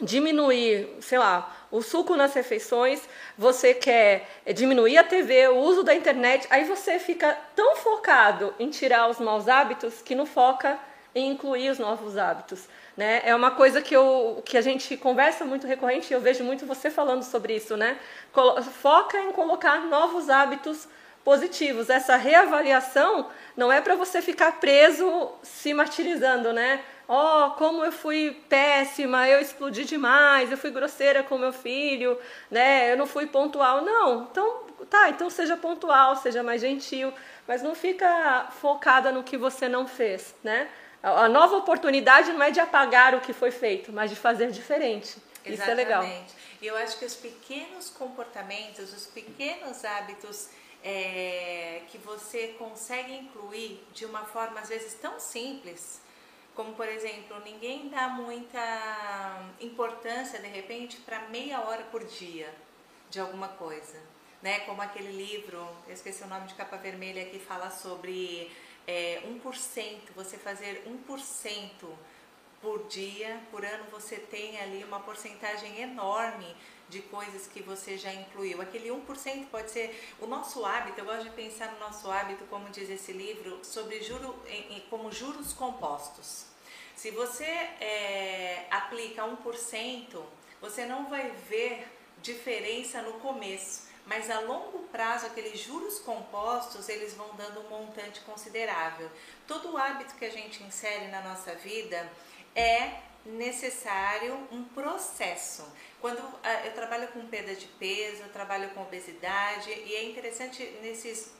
[0.00, 3.02] diminuir, sei lá, o suco nas refeições,
[3.36, 8.70] você quer diminuir a TV, o uso da internet, aí você fica tão focado em
[8.70, 10.78] tirar os maus hábitos que não foca
[11.14, 12.68] em incluir os novos hábitos.
[12.96, 13.22] Né?
[13.24, 16.66] É uma coisa que, eu, que a gente conversa muito recorrente e eu vejo muito
[16.66, 17.76] você falando sobre isso.
[17.76, 17.98] Né?
[18.80, 20.88] Foca em colocar novos hábitos
[21.24, 21.90] positivos.
[21.90, 26.80] Essa reavaliação não é para você ficar preso se martirizando, né?
[27.10, 32.16] Oh, como eu fui péssima, eu explodi demais, eu fui grosseira com meu filho,
[32.48, 32.92] né?
[32.92, 33.82] Eu não fui pontual.
[33.82, 37.12] Não, então tá, então seja pontual, seja mais gentil,
[37.48, 40.68] mas não fica focada no que você não fez, né?
[41.02, 45.16] A nova oportunidade não é de apagar o que foi feito, mas de fazer diferente.
[45.44, 45.54] Exatamente.
[45.54, 46.04] Isso é legal.
[46.60, 50.50] E eu acho que os pequenos comportamentos, os pequenos hábitos
[50.84, 56.00] é, que você consegue incluir de uma forma às vezes tão simples,
[56.60, 58.60] como, por exemplo, ninguém dá muita
[59.62, 62.54] importância, de repente, para meia hora por dia
[63.08, 63.98] de alguma coisa.
[64.42, 64.60] Né?
[64.60, 68.52] Como aquele livro, eu esqueci o nome de capa vermelha, que fala sobre
[68.86, 71.70] é, 1%, você fazer 1%
[72.60, 76.54] por dia, por ano você tem ali uma porcentagem enorme
[76.90, 78.60] de coisas que você já incluiu.
[78.60, 82.68] Aquele 1% pode ser o nosso hábito, eu gosto de pensar no nosso hábito, como
[82.68, 84.34] diz esse livro, sobre juro,
[84.90, 86.49] como juros compostos.
[87.00, 90.22] Se você é, aplica 1%,
[90.60, 91.88] você não vai ver
[92.20, 98.20] diferença no começo, mas a longo prazo aqueles juros compostos eles vão dando um montante
[98.20, 99.10] considerável.
[99.46, 102.06] Todo hábito que a gente insere na nossa vida
[102.54, 105.66] é necessário um processo.
[106.02, 110.62] Quando ah, eu trabalho com perda de peso, eu trabalho com obesidade e é interessante
[110.82, 111.32] nesses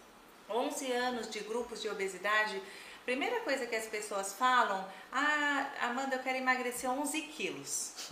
[0.48, 2.62] 11 anos de grupos de obesidade
[3.04, 8.10] Primeira coisa que as pessoas falam, ah, Amanda, eu quero emagrecer 11 quilos.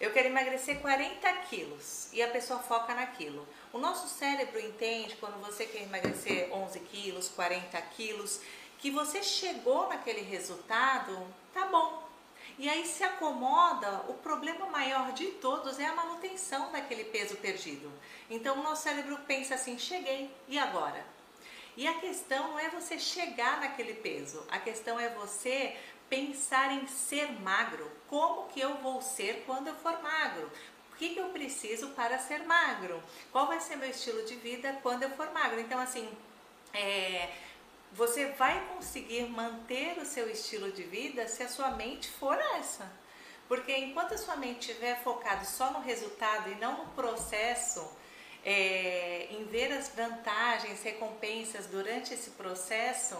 [0.00, 2.08] eu quero emagrecer 40 quilos.
[2.12, 3.46] E a pessoa foca naquilo.
[3.72, 8.40] O nosso cérebro entende, quando você quer emagrecer 11 quilos, 40 quilos,
[8.78, 12.02] que você chegou naquele resultado, tá bom.
[12.58, 17.90] E aí se acomoda, o problema maior de todos é a manutenção daquele peso perdido.
[18.28, 21.11] Então o nosso cérebro pensa assim, cheguei, e agora?
[21.76, 25.76] E a questão não é você chegar naquele peso, a questão é você
[26.08, 27.90] pensar em ser magro.
[28.08, 30.50] Como que eu vou ser quando eu for magro?
[30.92, 33.02] O que, que eu preciso para ser magro?
[33.32, 35.58] Qual vai ser meu estilo de vida quando eu for magro?
[35.58, 36.06] Então, assim,
[36.74, 37.30] é,
[37.92, 42.90] você vai conseguir manter o seu estilo de vida se a sua mente for essa.
[43.48, 47.90] Porque enquanto a sua mente estiver focada só no resultado e não no processo,
[48.44, 53.16] é, em ver as vantagens, recompensas durante esse processo,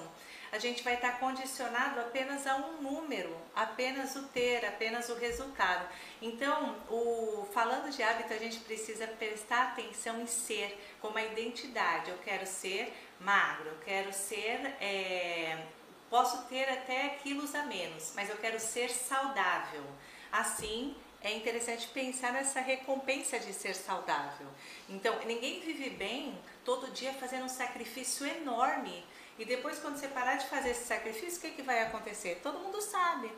[0.52, 5.88] a gente vai estar condicionado apenas a um número, apenas o ter, apenas o resultado.
[6.20, 12.10] Então, o, falando de hábito, a gente precisa prestar atenção em ser, como a identidade.
[12.10, 14.76] Eu quero ser magro, eu quero ser.
[14.78, 15.64] É,
[16.10, 19.84] posso ter até quilos a menos, mas eu quero ser saudável.
[20.30, 24.46] Assim, é interessante pensar nessa recompensa de ser saudável.
[24.88, 29.04] Então, ninguém vive bem todo dia fazendo um sacrifício enorme.
[29.38, 32.40] E depois, quando você parar de fazer esse sacrifício, o que, que vai acontecer?
[32.42, 33.30] Todo mundo sabe.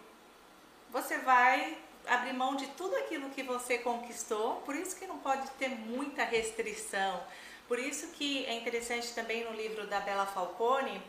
[0.90, 5.49] Você vai abrir mão de tudo aquilo que você conquistou, por isso que não pode
[5.53, 7.22] ter muita restrição.
[7.66, 11.01] Por isso que é interessante também no livro da Bela Falcone,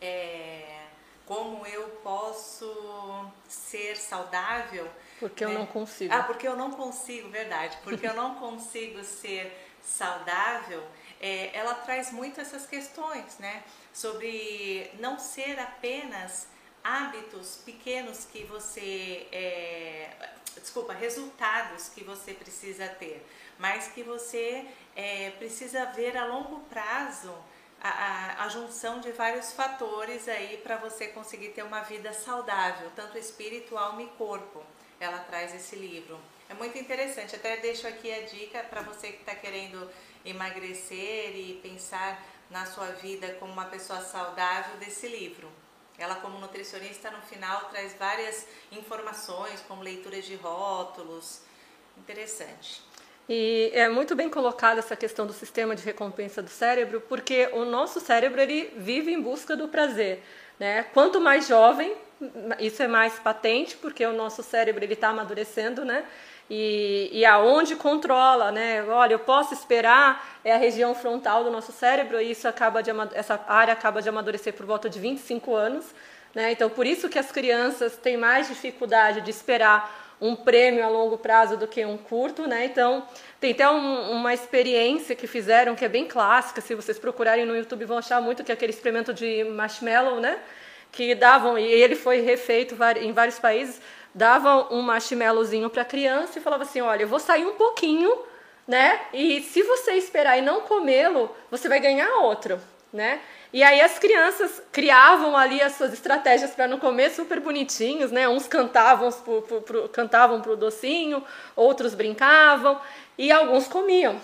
[0.00, 0.84] é,
[1.26, 4.88] como eu posso ser saudável.
[5.22, 5.52] Porque né?
[5.52, 6.12] eu não consigo.
[6.12, 7.78] Ah, porque eu não consigo, verdade.
[7.84, 10.82] Porque eu não consigo ser saudável.
[11.20, 13.62] É, ela traz muito essas questões, né?
[13.92, 16.48] Sobre não ser apenas
[16.82, 20.10] hábitos pequenos que você, é,
[20.60, 23.24] desculpa, resultados que você precisa ter,
[23.60, 24.66] mas que você
[24.96, 27.32] é, precisa ver a longo prazo
[27.80, 32.90] a, a, a junção de vários fatores aí para você conseguir ter uma vida saudável,
[32.96, 34.64] tanto espiritual e corpo.
[35.02, 36.16] Ela traz esse livro.
[36.48, 37.34] É muito interessante.
[37.34, 39.90] Até deixo aqui a dica para você que está querendo
[40.24, 45.50] emagrecer e pensar na sua vida como uma pessoa saudável desse livro.
[45.98, 51.40] Ela, como nutricionista, no final traz várias informações, como leituras de rótulos.
[51.98, 52.80] Interessante.
[53.28, 57.64] E é muito bem colocada essa questão do sistema de recompensa do cérebro, porque o
[57.64, 60.22] nosso cérebro ele vive em busca do prazer.
[60.58, 60.84] Né?
[60.94, 61.96] Quanto mais jovem,
[62.58, 66.04] isso é mais patente, porque o nosso cérebro ele está amadurecendo, né?
[66.50, 68.82] E, e aonde controla, né?
[68.84, 72.90] Olha, eu posso esperar é a região frontal do nosso cérebro e isso acaba de
[73.14, 75.86] essa área acaba de amadurecer por volta de 25 anos,
[76.34, 76.52] né?
[76.52, 81.18] Então por isso que as crianças têm mais dificuldade de esperar um prêmio a longo
[81.18, 82.64] prazo do que um curto, né?
[82.64, 83.04] Então,
[83.40, 87.56] tem até um, uma experiência que fizeram que é bem clássica, se vocês procurarem no
[87.56, 90.38] YouTube vão achar muito que é aquele experimento de marshmallow, né?
[90.92, 93.80] Que davam, e ele foi refeito em vários países,
[94.14, 98.16] davam um marshmallowzinho para a criança e falava assim, olha, eu vou sair um pouquinho,
[98.68, 99.00] né?
[99.12, 102.60] E se você esperar e não comê-lo, você vai ganhar outro,
[102.92, 103.20] né?
[103.52, 108.28] E aí as crianças criavam ali as suas estratégias para não comer super bonitinhos, né?
[108.28, 111.22] Uns cantavam pro, pro, cantavam docinho,
[111.56, 112.80] outros brincavam
[113.18, 114.18] e alguns comiam.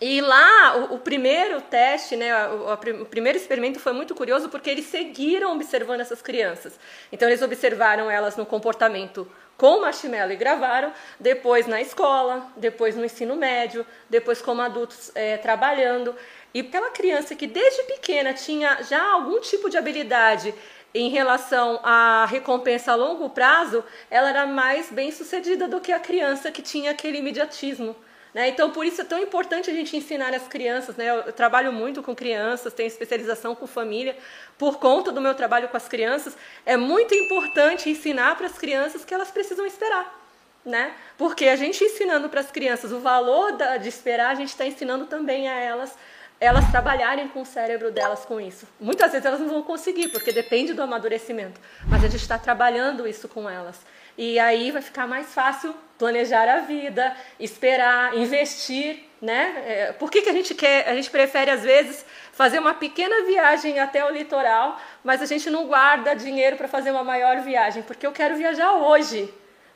[0.00, 2.72] E lá, o, o primeiro teste, né, o,
[3.02, 6.78] o, primeiro experimento foi muito curioso porque eles seguiram observando essas crianças.
[7.10, 13.04] Então, eles observaram elas no comportamento com marshmallow e gravaram, depois na escola, depois no
[13.04, 16.14] ensino médio, depois como adultos é, trabalhando.
[16.54, 20.54] E pela criança que desde pequena tinha já algum tipo de habilidade
[20.94, 25.98] em relação à recompensa a longo prazo, ela era mais bem sucedida do que a
[25.98, 27.96] criança que tinha aquele imediatismo.
[28.38, 28.50] Né?
[28.50, 30.94] Então, por isso é tão importante a gente ensinar as crianças.
[30.94, 31.10] Né?
[31.10, 34.16] Eu trabalho muito com crianças, tenho especialização com família.
[34.56, 39.04] Por conta do meu trabalho com as crianças, é muito importante ensinar para as crianças
[39.04, 40.16] que elas precisam esperar.
[40.64, 40.94] Né?
[41.16, 44.64] Porque a gente ensinando para as crianças o valor da, de esperar, a gente está
[44.64, 45.96] ensinando também a elas
[46.40, 48.66] elas trabalharem com o cérebro delas com isso.
[48.80, 53.06] Muitas vezes elas não vão conseguir, porque depende do amadurecimento, mas a gente está trabalhando
[53.06, 53.80] isso com elas.
[54.16, 59.64] E aí vai ficar mais fácil planejar a vida, esperar, investir, né?
[59.66, 63.24] É, por que, que a gente quer, a gente prefere às vezes fazer uma pequena
[63.24, 67.82] viagem até o litoral, mas a gente não guarda dinheiro para fazer uma maior viagem?
[67.82, 69.32] Porque eu quero viajar hoje.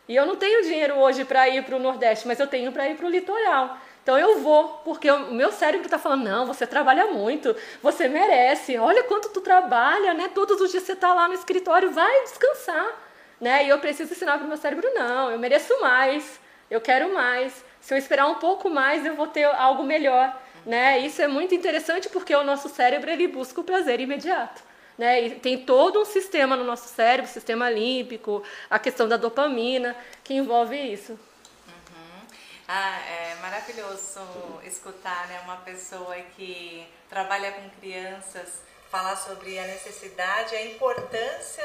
[0.08, 2.88] E eu não tenho dinheiro hoje para ir para o Nordeste, mas eu tenho para
[2.88, 3.78] ir para o litoral.
[4.02, 8.76] Então eu vou, porque o meu cérebro está falando, não, você trabalha muito, você merece,
[8.76, 10.28] olha quanto tu trabalha, né?
[10.34, 12.86] Todos os dias você está lá no escritório, vai descansar.
[13.40, 13.64] Né?
[13.64, 16.40] E eu preciso ensinar para o meu cérebro, não, eu mereço mais,
[16.70, 17.64] eu quero mais.
[17.80, 20.36] Se eu esperar um pouco mais, eu vou ter algo melhor.
[20.66, 21.00] Né?
[21.00, 24.62] Isso é muito interessante porque o nosso cérebro ele busca o prazer imediato.
[24.96, 25.26] Né?
[25.26, 30.34] E tem todo um sistema no nosso cérebro, sistema límpico, a questão da dopamina, que
[30.34, 31.18] envolve isso.
[32.74, 34.22] Ah, é maravilhoso
[34.64, 38.48] escutar né, uma pessoa que trabalha com crianças
[38.90, 41.62] falar sobre a necessidade, a importância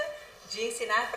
[0.50, 1.10] de ensinar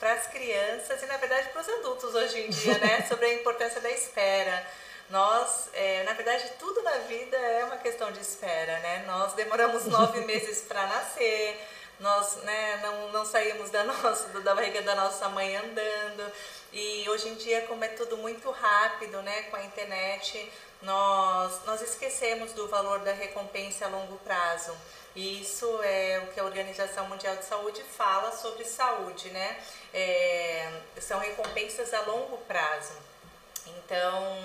[0.00, 3.34] para as crianças e, na verdade, para os adultos hoje em dia, né, sobre a
[3.34, 4.66] importância da espera.
[5.10, 9.04] Nós, é, na verdade, tudo na vida é uma questão de espera, né?
[9.06, 11.56] Nós demoramos nove meses para nascer,
[12.00, 16.32] nós né, não, não saímos da, nossa, da barriga da nossa mãe andando.
[16.72, 21.80] E hoje em dia, como é tudo muito rápido, né, com a internet, nós, nós
[21.80, 24.76] esquecemos do valor da recompensa a longo prazo.
[25.14, 29.58] E isso é o que a Organização Mundial de Saúde fala sobre saúde, né?
[29.94, 32.92] É, são recompensas a longo prazo.
[33.78, 34.38] Então,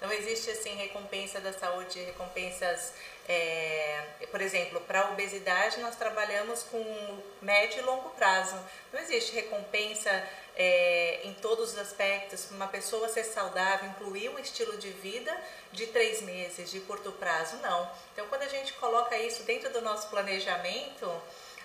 [0.00, 2.92] não existe assim recompensa da saúde, recompensas,
[3.28, 8.56] é, por exemplo, para a obesidade nós trabalhamos com médio e longo prazo.
[8.92, 10.10] Não existe recompensa
[10.56, 15.34] é, em todos os aspectos, uma pessoa ser saudável, incluir um estilo de vida
[15.72, 17.90] de três meses, de curto prazo, não.
[18.12, 21.10] Então, quando a gente coloca isso dentro do nosso planejamento,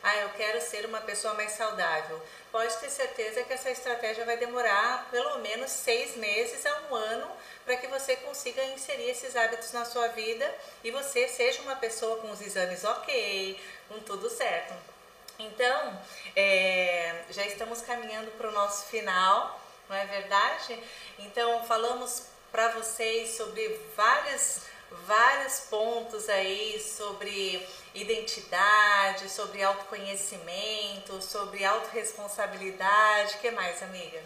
[0.08, 2.22] ah, eu quero ser uma pessoa mais saudável.
[2.52, 7.28] Pode ter certeza que essa estratégia vai demorar pelo menos seis meses a um ano
[7.66, 10.48] para que você consiga inserir esses hábitos na sua vida
[10.84, 14.76] e você seja uma pessoa com os exames ok, com tudo certo.
[15.40, 16.00] Então,
[16.36, 20.80] é, já estamos caminhando para o nosso final, não é verdade?
[21.18, 24.62] Então, falamos para vocês sobre vários,
[25.08, 33.36] vários pontos aí sobre identidade, sobre autoconhecimento, sobre autorresponsabilidade.
[33.36, 34.20] O que mais, amiga?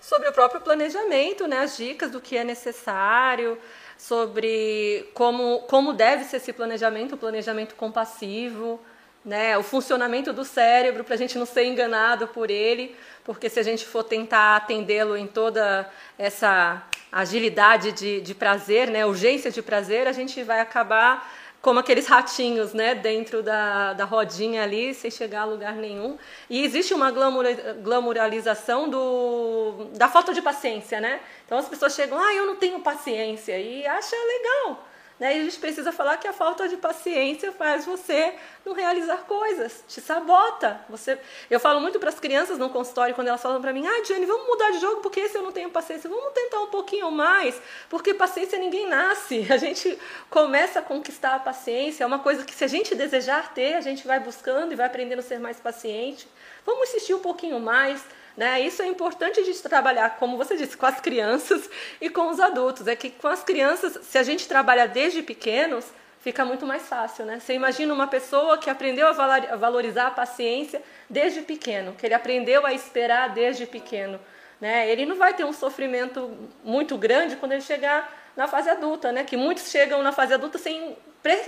[0.00, 1.58] Sobre o próprio planejamento, né?
[1.58, 3.58] As dicas do que é necessário,
[3.96, 8.80] sobre como, como deve ser esse planejamento, o planejamento compassivo,
[9.24, 9.58] né?
[9.58, 13.62] O funcionamento do cérebro para a gente não ser enganado por ele, porque se a
[13.62, 19.04] gente for tentar atendê-lo em toda essa agilidade de, de prazer, né?
[19.04, 21.28] Urgência de prazer, a gente vai acabar
[21.60, 26.16] como aqueles ratinhos, né, dentro da, da rodinha ali, sem chegar a lugar nenhum.
[26.48, 27.44] E existe uma glamour,
[27.82, 31.20] glamouralização do, da falta de paciência, né?
[31.44, 34.84] Então as pessoas chegam, ah, eu não tenho paciência, e acha legal.
[35.18, 35.36] Né?
[35.36, 39.82] E a gente precisa falar que a falta de paciência faz você não realizar coisas,
[39.88, 40.80] te sabota.
[40.88, 41.18] Você,
[41.50, 44.26] eu falo muito para as crianças no consultório quando elas falam para mim: "Ah, Jenny,
[44.26, 46.08] vamos mudar de jogo porque esse eu não tenho paciência.
[46.08, 49.46] Vamos tentar um pouquinho mais, porque paciência ninguém nasce.
[49.50, 49.98] A gente
[50.30, 53.80] começa a conquistar a paciência, é uma coisa que se a gente desejar ter, a
[53.80, 56.28] gente vai buscando e vai aprendendo a ser mais paciente.
[56.64, 58.04] Vamos insistir um pouquinho mais,
[58.38, 58.60] né?
[58.60, 61.68] Isso é importante a gente trabalhar, como você disse, com as crianças
[62.00, 62.86] e com os adultos.
[62.86, 65.84] É que com as crianças, se a gente trabalha desde pequenos,
[66.20, 67.24] fica muito mais fácil.
[67.24, 67.40] Né?
[67.40, 70.80] Você imagina uma pessoa que aprendeu a valorizar a paciência
[71.10, 74.20] desde pequeno, que ele aprendeu a esperar desde pequeno.
[74.60, 74.88] Né?
[74.88, 76.30] Ele não vai ter um sofrimento
[76.62, 79.24] muito grande quando ele chegar na fase adulta, né?
[79.24, 80.96] Que muitos chegam na fase adulta sem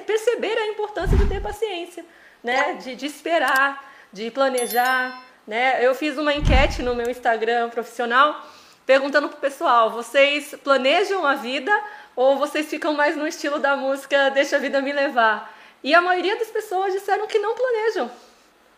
[0.05, 2.05] perceber a importância de ter paciência,
[2.43, 2.75] né?
[2.75, 5.85] De, de esperar, de planejar, né?
[5.85, 8.41] Eu fiz uma enquete no meu Instagram profissional
[8.87, 11.77] perguntando pro pessoal: vocês planejam a vida
[12.15, 15.53] ou vocês ficam mais no estilo da música Deixa a vida me levar?
[15.83, 18.09] E a maioria das pessoas disseram que não planejam.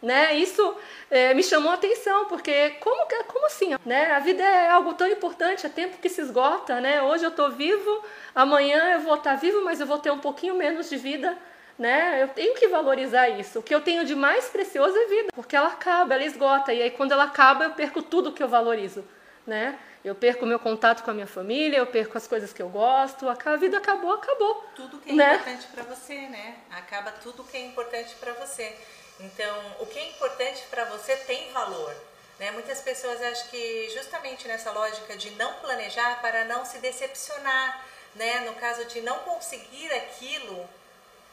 [0.01, 0.35] Né?
[0.35, 0.75] Isso
[1.11, 3.77] é, me chamou a atenção, porque como, como assim?
[3.85, 4.11] Né?
[4.11, 6.81] A vida é algo tão importante, é tempo que se esgota.
[6.81, 7.03] Né?
[7.03, 8.03] Hoje eu estou vivo,
[8.35, 11.37] amanhã eu vou estar tá vivo, mas eu vou ter um pouquinho menos de vida
[11.79, 12.23] né?
[12.23, 13.59] Eu tenho que valorizar isso.
[13.59, 16.73] O que eu tenho de mais precioso é vida, porque ela acaba, ela esgota.
[16.73, 19.05] E aí quando ela acaba, eu perco tudo que eu valorizo,
[19.47, 19.79] né?
[20.05, 22.69] Eu perco o meu contato com a minha família, eu perco as coisas que eu
[22.69, 23.29] gosto.
[23.29, 24.67] A vida acabou, acabou.
[24.75, 25.35] Tudo que é né?
[25.35, 26.57] importante para você, né?
[26.73, 28.75] Acaba tudo que é importante para você.
[29.21, 31.95] Então, o que é importante para você tem valor.
[32.41, 32.51] Né?
[32.51, 37.85] Muitas pessoas acham que justamente nessa lógica de não planejar para não se decepcionar,
[38.17, 38.41] né?
[38.41, 40.69] no caso de não conseguir aquilo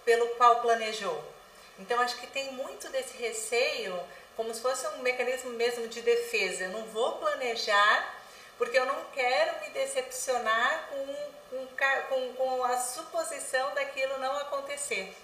[0.05, 1.23] pelo qual planejou.
[1.77, 3.97] Então acho que tem muito desse receio,
[4.35, 6.65] como se fosse um mecanismo mesmo de defesa.
[6.65, 8.15] Eu não vou planejar
[8.57, 11.67] porque eu não quero me decepcionar com,
[12.09, 15.15] com, com a suposição daquilo não acontecer.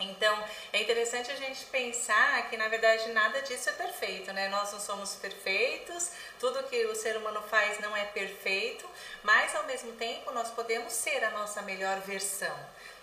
[0.00, 4.48] Então, é interessante a gente pensar que, na verdade, nada disso é perfeito, né?
[4.48, 6.10] Nós não somos perfeitos,
[6.40, 8.88] tudo que o ser humano faz não é perfeito,
[9.22, 12.56] mas, ao mesmo tempo, nós podemos ser a nossa melhor versão.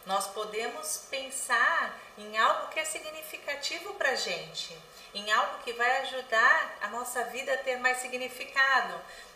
[0.06, 4.76] Nós podemos pensar em algo que é significativo para a gente,
[5.14, 8.94] em algo que vai ajudar a nossa vida a ter mais significado,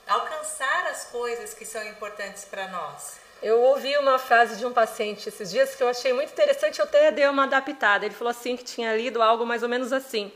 [0.07, 3.21] alcançar as coisas que são importantes para nós.
[3.41, 6.85] Eu ouvi uma frase de um paciente esses dias que eu achei muito interessante, eu
[6.85, 8.05] até dei uma adaptada.
[8.05, 10.31] Ele falou assim que tinha lido algo mais ou menos assim: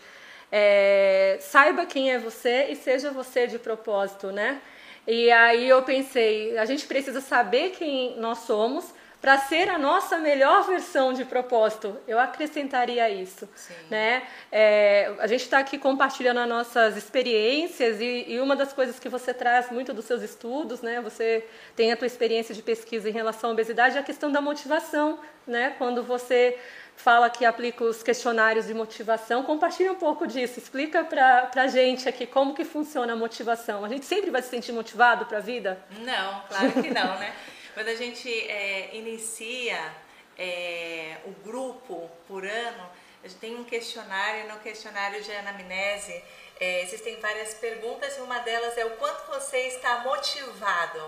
[0.52, 4.62] é, saiba quem é você e seja você de propósito, né?
[5.08, 10.18] E aí eu pensei, a gente precisa saber quem nós somos para ser a nossa
[10.18, 11.98] melhor versão de propósito.
[12.08, 13.48] Eu acrescentaria isso.
[13.56, 13.74] Sim.
[13.90, 14.24] Né?
[14.52, 19.10] É, a gente está aqui compartilhando as nossas experiências e, e, uma das coisas que
[19.10, 21.02] você traz muito dos seus estudos, né?
[21.02, 21.46] você
[21.76, 25.20] tem a tua experiência de pesquisa em relação à obesidade, é a questão da motivação.
[25.46, 25.74] Né?
[25.78, 26.58] Quando você
[26.96, 32.10] fala que aplica os questionários de motivação, compartilha um pouco disso, explica para a gente
[32.10, 33.86] aqui como que funciona a motivação.
[33.86, 35.80] A gente sempre vai se sentir motivado para a vida?
[36.00, 37.34] Não, claro que não, né?
[37.78, 39.94] Quando a gente é, inicia
[40.36, 42.90] é, o grupo por ano,
[43.24, 46.24] a gente tem um questionário, no questionário de anamnese
[46.60, 51.04] é, existem várias perguntas e uma delas é o quanto você está motivado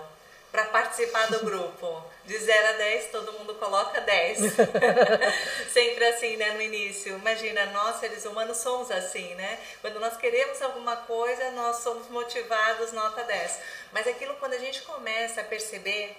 [0.52, 2.04] para participar do grupo.
[2.24, 4.38] De 0 a 10, todo mundo coloca 10.
[5.74, 7.18] Sempre assim, né, no início.
[7.18, 9.60] Imagina, nós seres humanos somos assim, né?
[9.82, 13.60] Quando nós queremos alguma coisa, nós somos motivados, nota 10.
[13.92, 16.16] Mas aquilo, quando a gente começa a perceber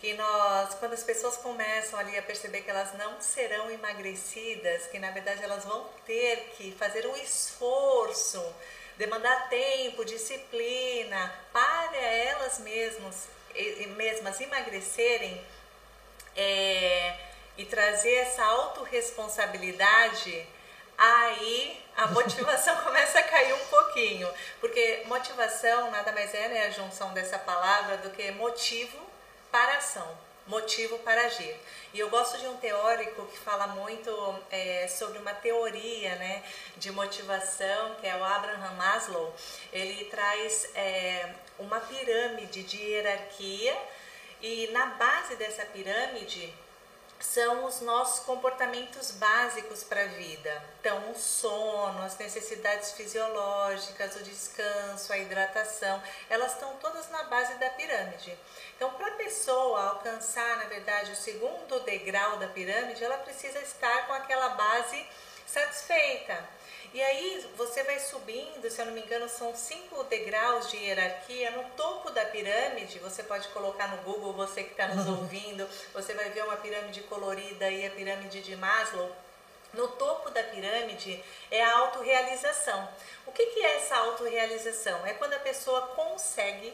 [0.00, 4.98] que nós, quando as pessoas começam ali a perceber que elas não serão emagrecidas, que
[4.98, 8.42] na verdade elas vão ter que fazer um esforço,
[8.96, 13.28] demandar tempo, disciplina para elas mesmas,
[13.96, 15.44] mesmas emagrecerem
[16.36, 17.16] é,
[17.56, 20.46] e trazer essa autorresponsabilidade,
[20.96, 24.32] aí a motivação começa a cair um pouquinho.
[24.60, 29.07] Porque motivação nada mais é né, a junção dessa palavra do que motivo
[29.50, 31.54] para ação motivo para agir.
[31.92, 34.10] E eu gosto de um teórico que fala muito
[34.50, 36.42] é, sobre uma teoria né,
[36.76, 39.34] de motivação, que é o Abraham Maslow.
[39.72, 43.76] Ele traz é, uma pirâmide de hierarquia
[44.40, 46.52] e na base dessa pirâmide
[47.20, 50.62] são os nossos comportamentos básicos para a vida.
[50.80, 57.54] Então, o sono, as necessidades fisiológicas, o descanso, a hidratação, elas estão todas na base
[57.54, 58.38] da pirâmide.
[58.76, 64.06] Então, para a pessoa alcançar, na verdade, o segundo degrau da pirâmide, ela precisa estar
[64.06, 65.06] com aquela base
[65.46, 66.57] satisfeita.
[66.94, 71.50] E aí você vai subindo, se eu não me engano, são cinco degraus de hierarquia.
[71.50, 75.18] No topo da pirâmide, você pode colocar no Google, você que está nos uhum.
[75.18, 79.14] ouvindo, você vai ver uma pirâmide colorida e a pirâmide de Maslow.
[79.74, 82.88] No topo da pirâmide é a autorrealização.
[83.26, 85.06] O que, que é essa autorrealização?
[85.06, 86.72] É quando a pessoa consegue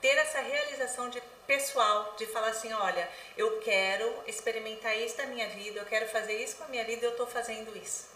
[0.00, 5.48] ter essa realização de pessoal, de falar assim, olha, eu quero experimentar isso da minha
[5.50, 8.11] vida, eu quero fazer isso com a minha vida, eu estou fazendo isso.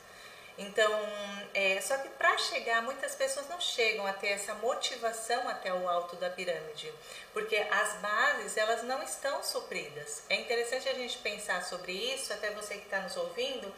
[0.58, 0.90] Então,
[1.52, 5.88] é, só que para chegar, muitas pessoas não chegam a ter essa motivação até o
[5.88, 6.92] alto da pirâmide,
[7.32, 10.22] porque as bases elas não estão supridas.
[10.30, 13.72] É interessante a gente pensar sobre isso, até você que está nos ouvindo,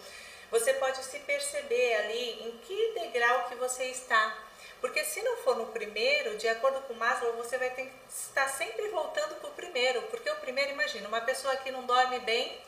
[0.51, 4.45] você pode se perceber ali em que degrau que você está.
[4.81, 8.49] Porque se não for no primeiro, de acordo com Maslow, você vai ter que estar
[8.49, 10.03] sempre voltando para o primeiro.
[10.03, 12.61] Porque o primeiro, imagina, uma pessoa que não dorme bem,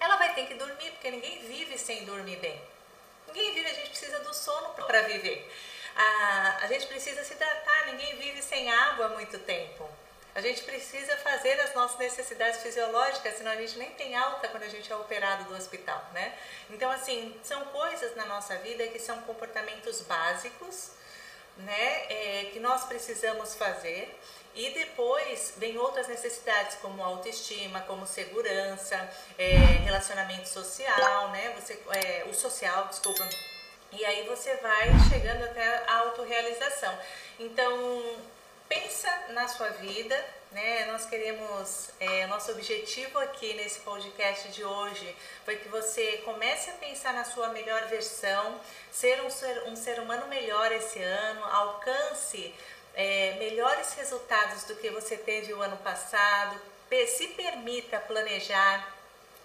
[0.00, 2.58] ela vai ter que dormir, porque ninguém vive sem dormir bem.
[3.28, 5.50] Ninguém vive, a gente precisa do sono para viver.
[5.94, 9.88] A, a gente precisa se hidratar, ninguém vive sem água há muito tempo.
[10.34, 14.64] A gente precisa fazer as nossas necessidades fisiológicas, senão a gente nem tem alta quando
[14.64, 16.38] a gente é operado do hospital, né?
[16.68, 20.90] Então, assim, são coisas na nossa vida que são comportamentos básicos,
[21.56, 22.04] né?
[22.10, 24.14] É, que nós precisamos fazer
[24.56, 28.96] e depois vem outras necessidades como autoestima, como segurança,
[29.36, 29.54] é,
[29.84, 31.54] relacionamento social, né?
[31.60, 33.28] Você, é, o social, desculpa.
[33.92, 36.98] E aí você vai chegando até a autorrealização.
[37.38, 38.16] Então,
[38.66, 40.18] pensa na sua vida,
[40.52, 40.86] né?
[40.86, 46.74] Nós queremos, é, nosso objetivo aqui nesse podcast de hoje foi que você comece a
[46.74, 48.58] pensar na sua melhor versão,
[48.90, 52.54] ser um ser, um ser humano melhor esse ano, alcance
[52.96, 56.58] é, melhores resultados do que você teve o ano passado,
[57.06, 58.92] se permita planejar,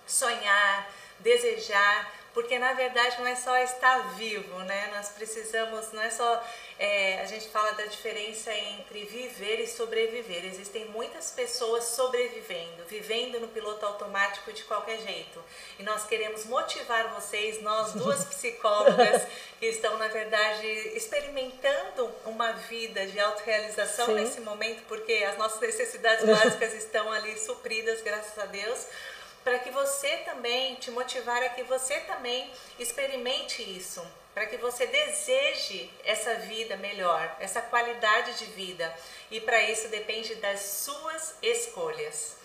[0.08, 0.90] sonhar,
[1.20, 4.90] desejar, porque na verdade não é só estar vivo, né?
[4.96, 6.44] Nós precisamos, não é só
[6.80, 10.46] é, a gente fala da diferença entre viver e sobreviver.
[10.46, 15.44] Existem muitas pessoas sobrevivendo, vivendo no piloto automático de qualquer jeito.
[15.78, 19.28] E nós queremos motivar vocês, nós duas psicólogas
[19.60, 20.66] que estão na verdade
[20.96, 24.14] experimentando uma vida de autorrealização Sim.
[24.16, 28.88] nesse momento, porque as nossas necessidades básicas estão ali supridas, graças a Deus
[29.44, 34.86] para que você também, te motivar a que você também experimente isso, para que você
[34.86, 38.94] deseje essa vida melhor, essa qualidade de vida.
[39.30, 42.36] E para isso depende das suas escolhas.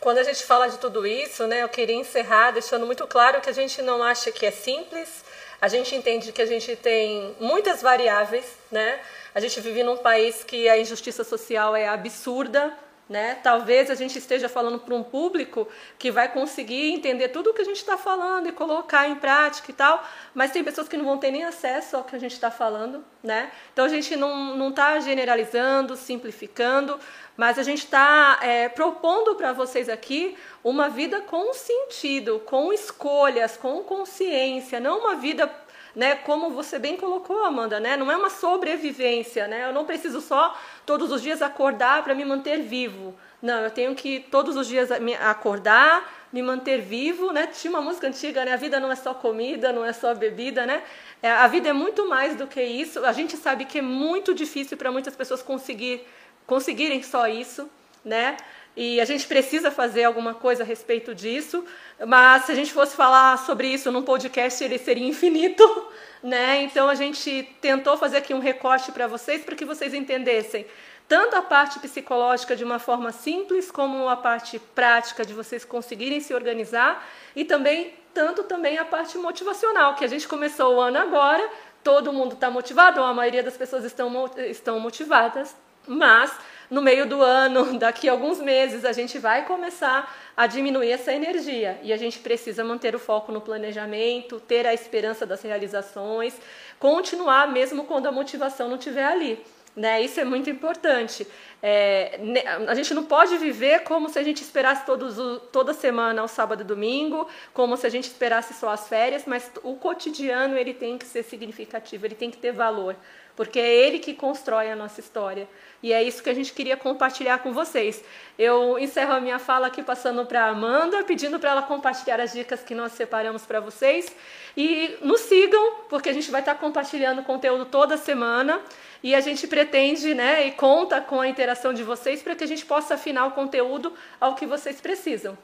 [0.00, 3.50] Quando a gente fala de tudo isso, né, eu queria encerrar deixando muito claro que
[3.50, 5.24] a gente não acha que é simples,
[5.60, 8.98] a gente entende que a gente tem muitas variáveis, né?
[9.34, 12.74] A gente vive num país que a injustiça social é absurda,
[13.10, 13.36] né?
[13.42, 15.66] Talvez a gente esteja falando para um público
[15.98, 19.68] que vai conseguir entender tudo o que a gente está falando e colocar em prática
[19.68, 22.34] e tal, mas tem pessoas que não vão ter nem acesso ao que a gente
[22.34, 23.04] está falando.
[23.20, 23.50] Né?
[23.72, 27.00] Então a gente não está generalizando, simplificando,
[27.36, 33.56] mas a gente está é, propondo para vocês aqui uma vida com sentido, com escolhas,
[33.56, 35.52] com consciência, não uma vida
[35.94, 36.14] né?
[36.14, 37.96] Como você bem colocou, Amanda, né?
[37.96, 39.66] Não é uma sobrevivência, né?
[39.68, 43.14] Eu não preciso só todos os dias acordar para me manter vivo.
[43.42, 47.46] Não, eu tenho que todos os dias me acordar, me manter vivo, né?
[47.46, 48.52] Tinha uma música antiga, né?
[48.52, 50.82] A vida não é só comida, não é só bebida, né?
[51.22, 53.04] É, a vida é muito mais do que isso.
[53.04, 56.06] A gente sabe que é muito difícil para muitas pessoas conseguir
[56.46, 57.70] conseguirem só isso,
[58.04, 58.36] né?
[58.76, 61.64] E a gente precisa fazer alguma coisa a respeito disso.
[62.06, 65.64] Mas se a gente fosse falar sobre isso num podcast, ele seria infinito,
[66.22, 66.62] né?
[66.62, 70.66] Então a gente tentou fazer aqui um recorte para vocês para que vocês entendessem
[71.10, 76.20] tanto a parte psicológica de uma forma simples como a parte prática de vocês conseguirem
[76.20, 77.04] se organizar
[77.34, 81.48] e também tanto também a parte motivacional, que a gente começou o ano agora,
[81.82, 85.56] todo mundo está motivado, ou a maioria das pessoas estão, estão motivadas,
[85.86, 86.32] Mas
[86.70, 91.12] no meio do ano, daqui a alguns meses, a gente vai começar a diminuir essa
[91.12, 96.34] energia e a gente precisa manter o foco no planejamento, ter a esperança das realizações,
[96.78, 99.44] continuar mesmo quando a motivação não estiver ali.
[99.74, 100.02] Né?
[100.02, 101.26] Isso é muito importante.
[101.62, 102.18] É,
[102.66, 105.16] a gente não pode viver como se a gente esperasse todos,
[105.52, 109.50] toda semana, ao sábado e domingo, como se a gente esperasse só as férias, mas
[109.62, 112.96] o cotidiano ele tem que ser significativo, ele tem que ter valor,
[113.40, 115.48] porque é ele que constrói a nossa história.
[115.82, 118.04] E é isso que a gente queria compartilhar com vocês.
[118.38, 122.62] Eu encerro a minha fala aqui passando para Amanda, pedindo para ela compartilhar as dicas
[122.62, 124.14] que nós separamos para vocês.
[124.54, 128.60] E nos sigam, porque a gente vai estar compartilhando conteúdo toda semana.
[129.02, 132.46] E a gente pretende né, e conta com a interação de vocês para que a
[132.46, 135.38] gente possa afinar o conteúdo ao que vocês precisam.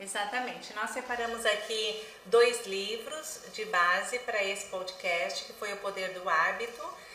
[0.00, 0.74] Exatamente.
[0.74, 6.26] Nós separamos aqui dois livros de base para esse podcast, que foi O Poder do
[6.26, 7.07] Hábito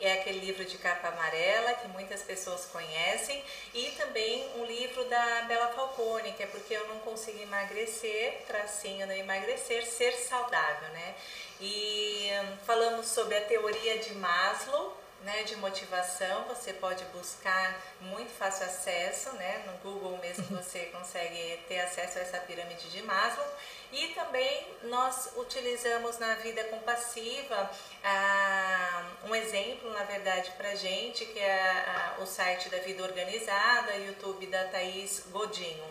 [0.00, 3.42] é aquele livro de capa amarela que muitas pessoas conhecem,
[3.74, 9.06] e também um livro da Bela Falcone, que é porque eu não consigo emagrecer, tracinho
[9.06, 11.14] não emagrecer, ser saudável, né?
[11.60, 18.30] E hum, falamos sobre a teoria de Maslow, né, de motivação, você pode buscar muito
[18.30, 23.46] fácil acesso, né, no Google mesmo você consegue ter acesso a essa pirâmide de Maslow.
[23.90, 27.70] E também nós utilizamos na vida compassiva
[28.04, 33.94] ah, um exemplo, na verdade, para gente, que é ah, o site da Vida Organizada,
[33.96, 35.84] YouTube da Thaís Godinho.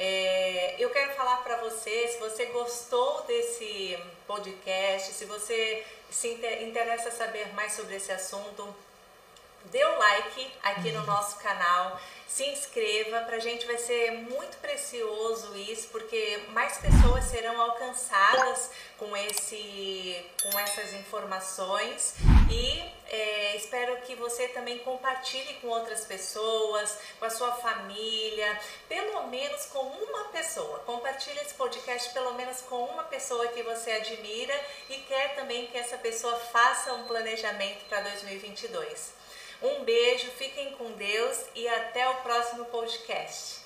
[0.00, 6.28] É, eu quero falar para você, se você gostou desse podcast, se você se
[6.62, 8.74] interessa saber mais sobre esse assunto,
[9.70, 14.58] dê o like aqui no nosso canal, se inscreva, para a gente vai ser muito
[14.58, 22.14] precioso isso, porque mais pessoas serão alcançadas com, esse, com essas informações
[22.50, 29.26] e é, espero que você também compartilhe com outras pessoas, com a sua família, pelo
[29.28, 30.80] menos com uma pessoa.
[30.80, 34.54] Compartilhe esse podcast pelo menos com uma pessoa que você admira
[34.90, 39.17] e quer também que essa pessoa faça um planejamento para 2022.
[39.62, 43.60] Um beijo, fiquem com Deus e até o próximo podcast.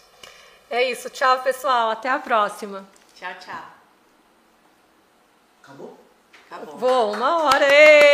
[0.71, 2.89] É isso, tchau pessoal, até a próxima.
[3.15, 3.65] Tchau, tchau.
[5.63, 5.99] Acabou?
[6.51, 6.77] Acabou.
[6.77, 7.73] Vou, uma hora.
[7.73, 8.13] Ei!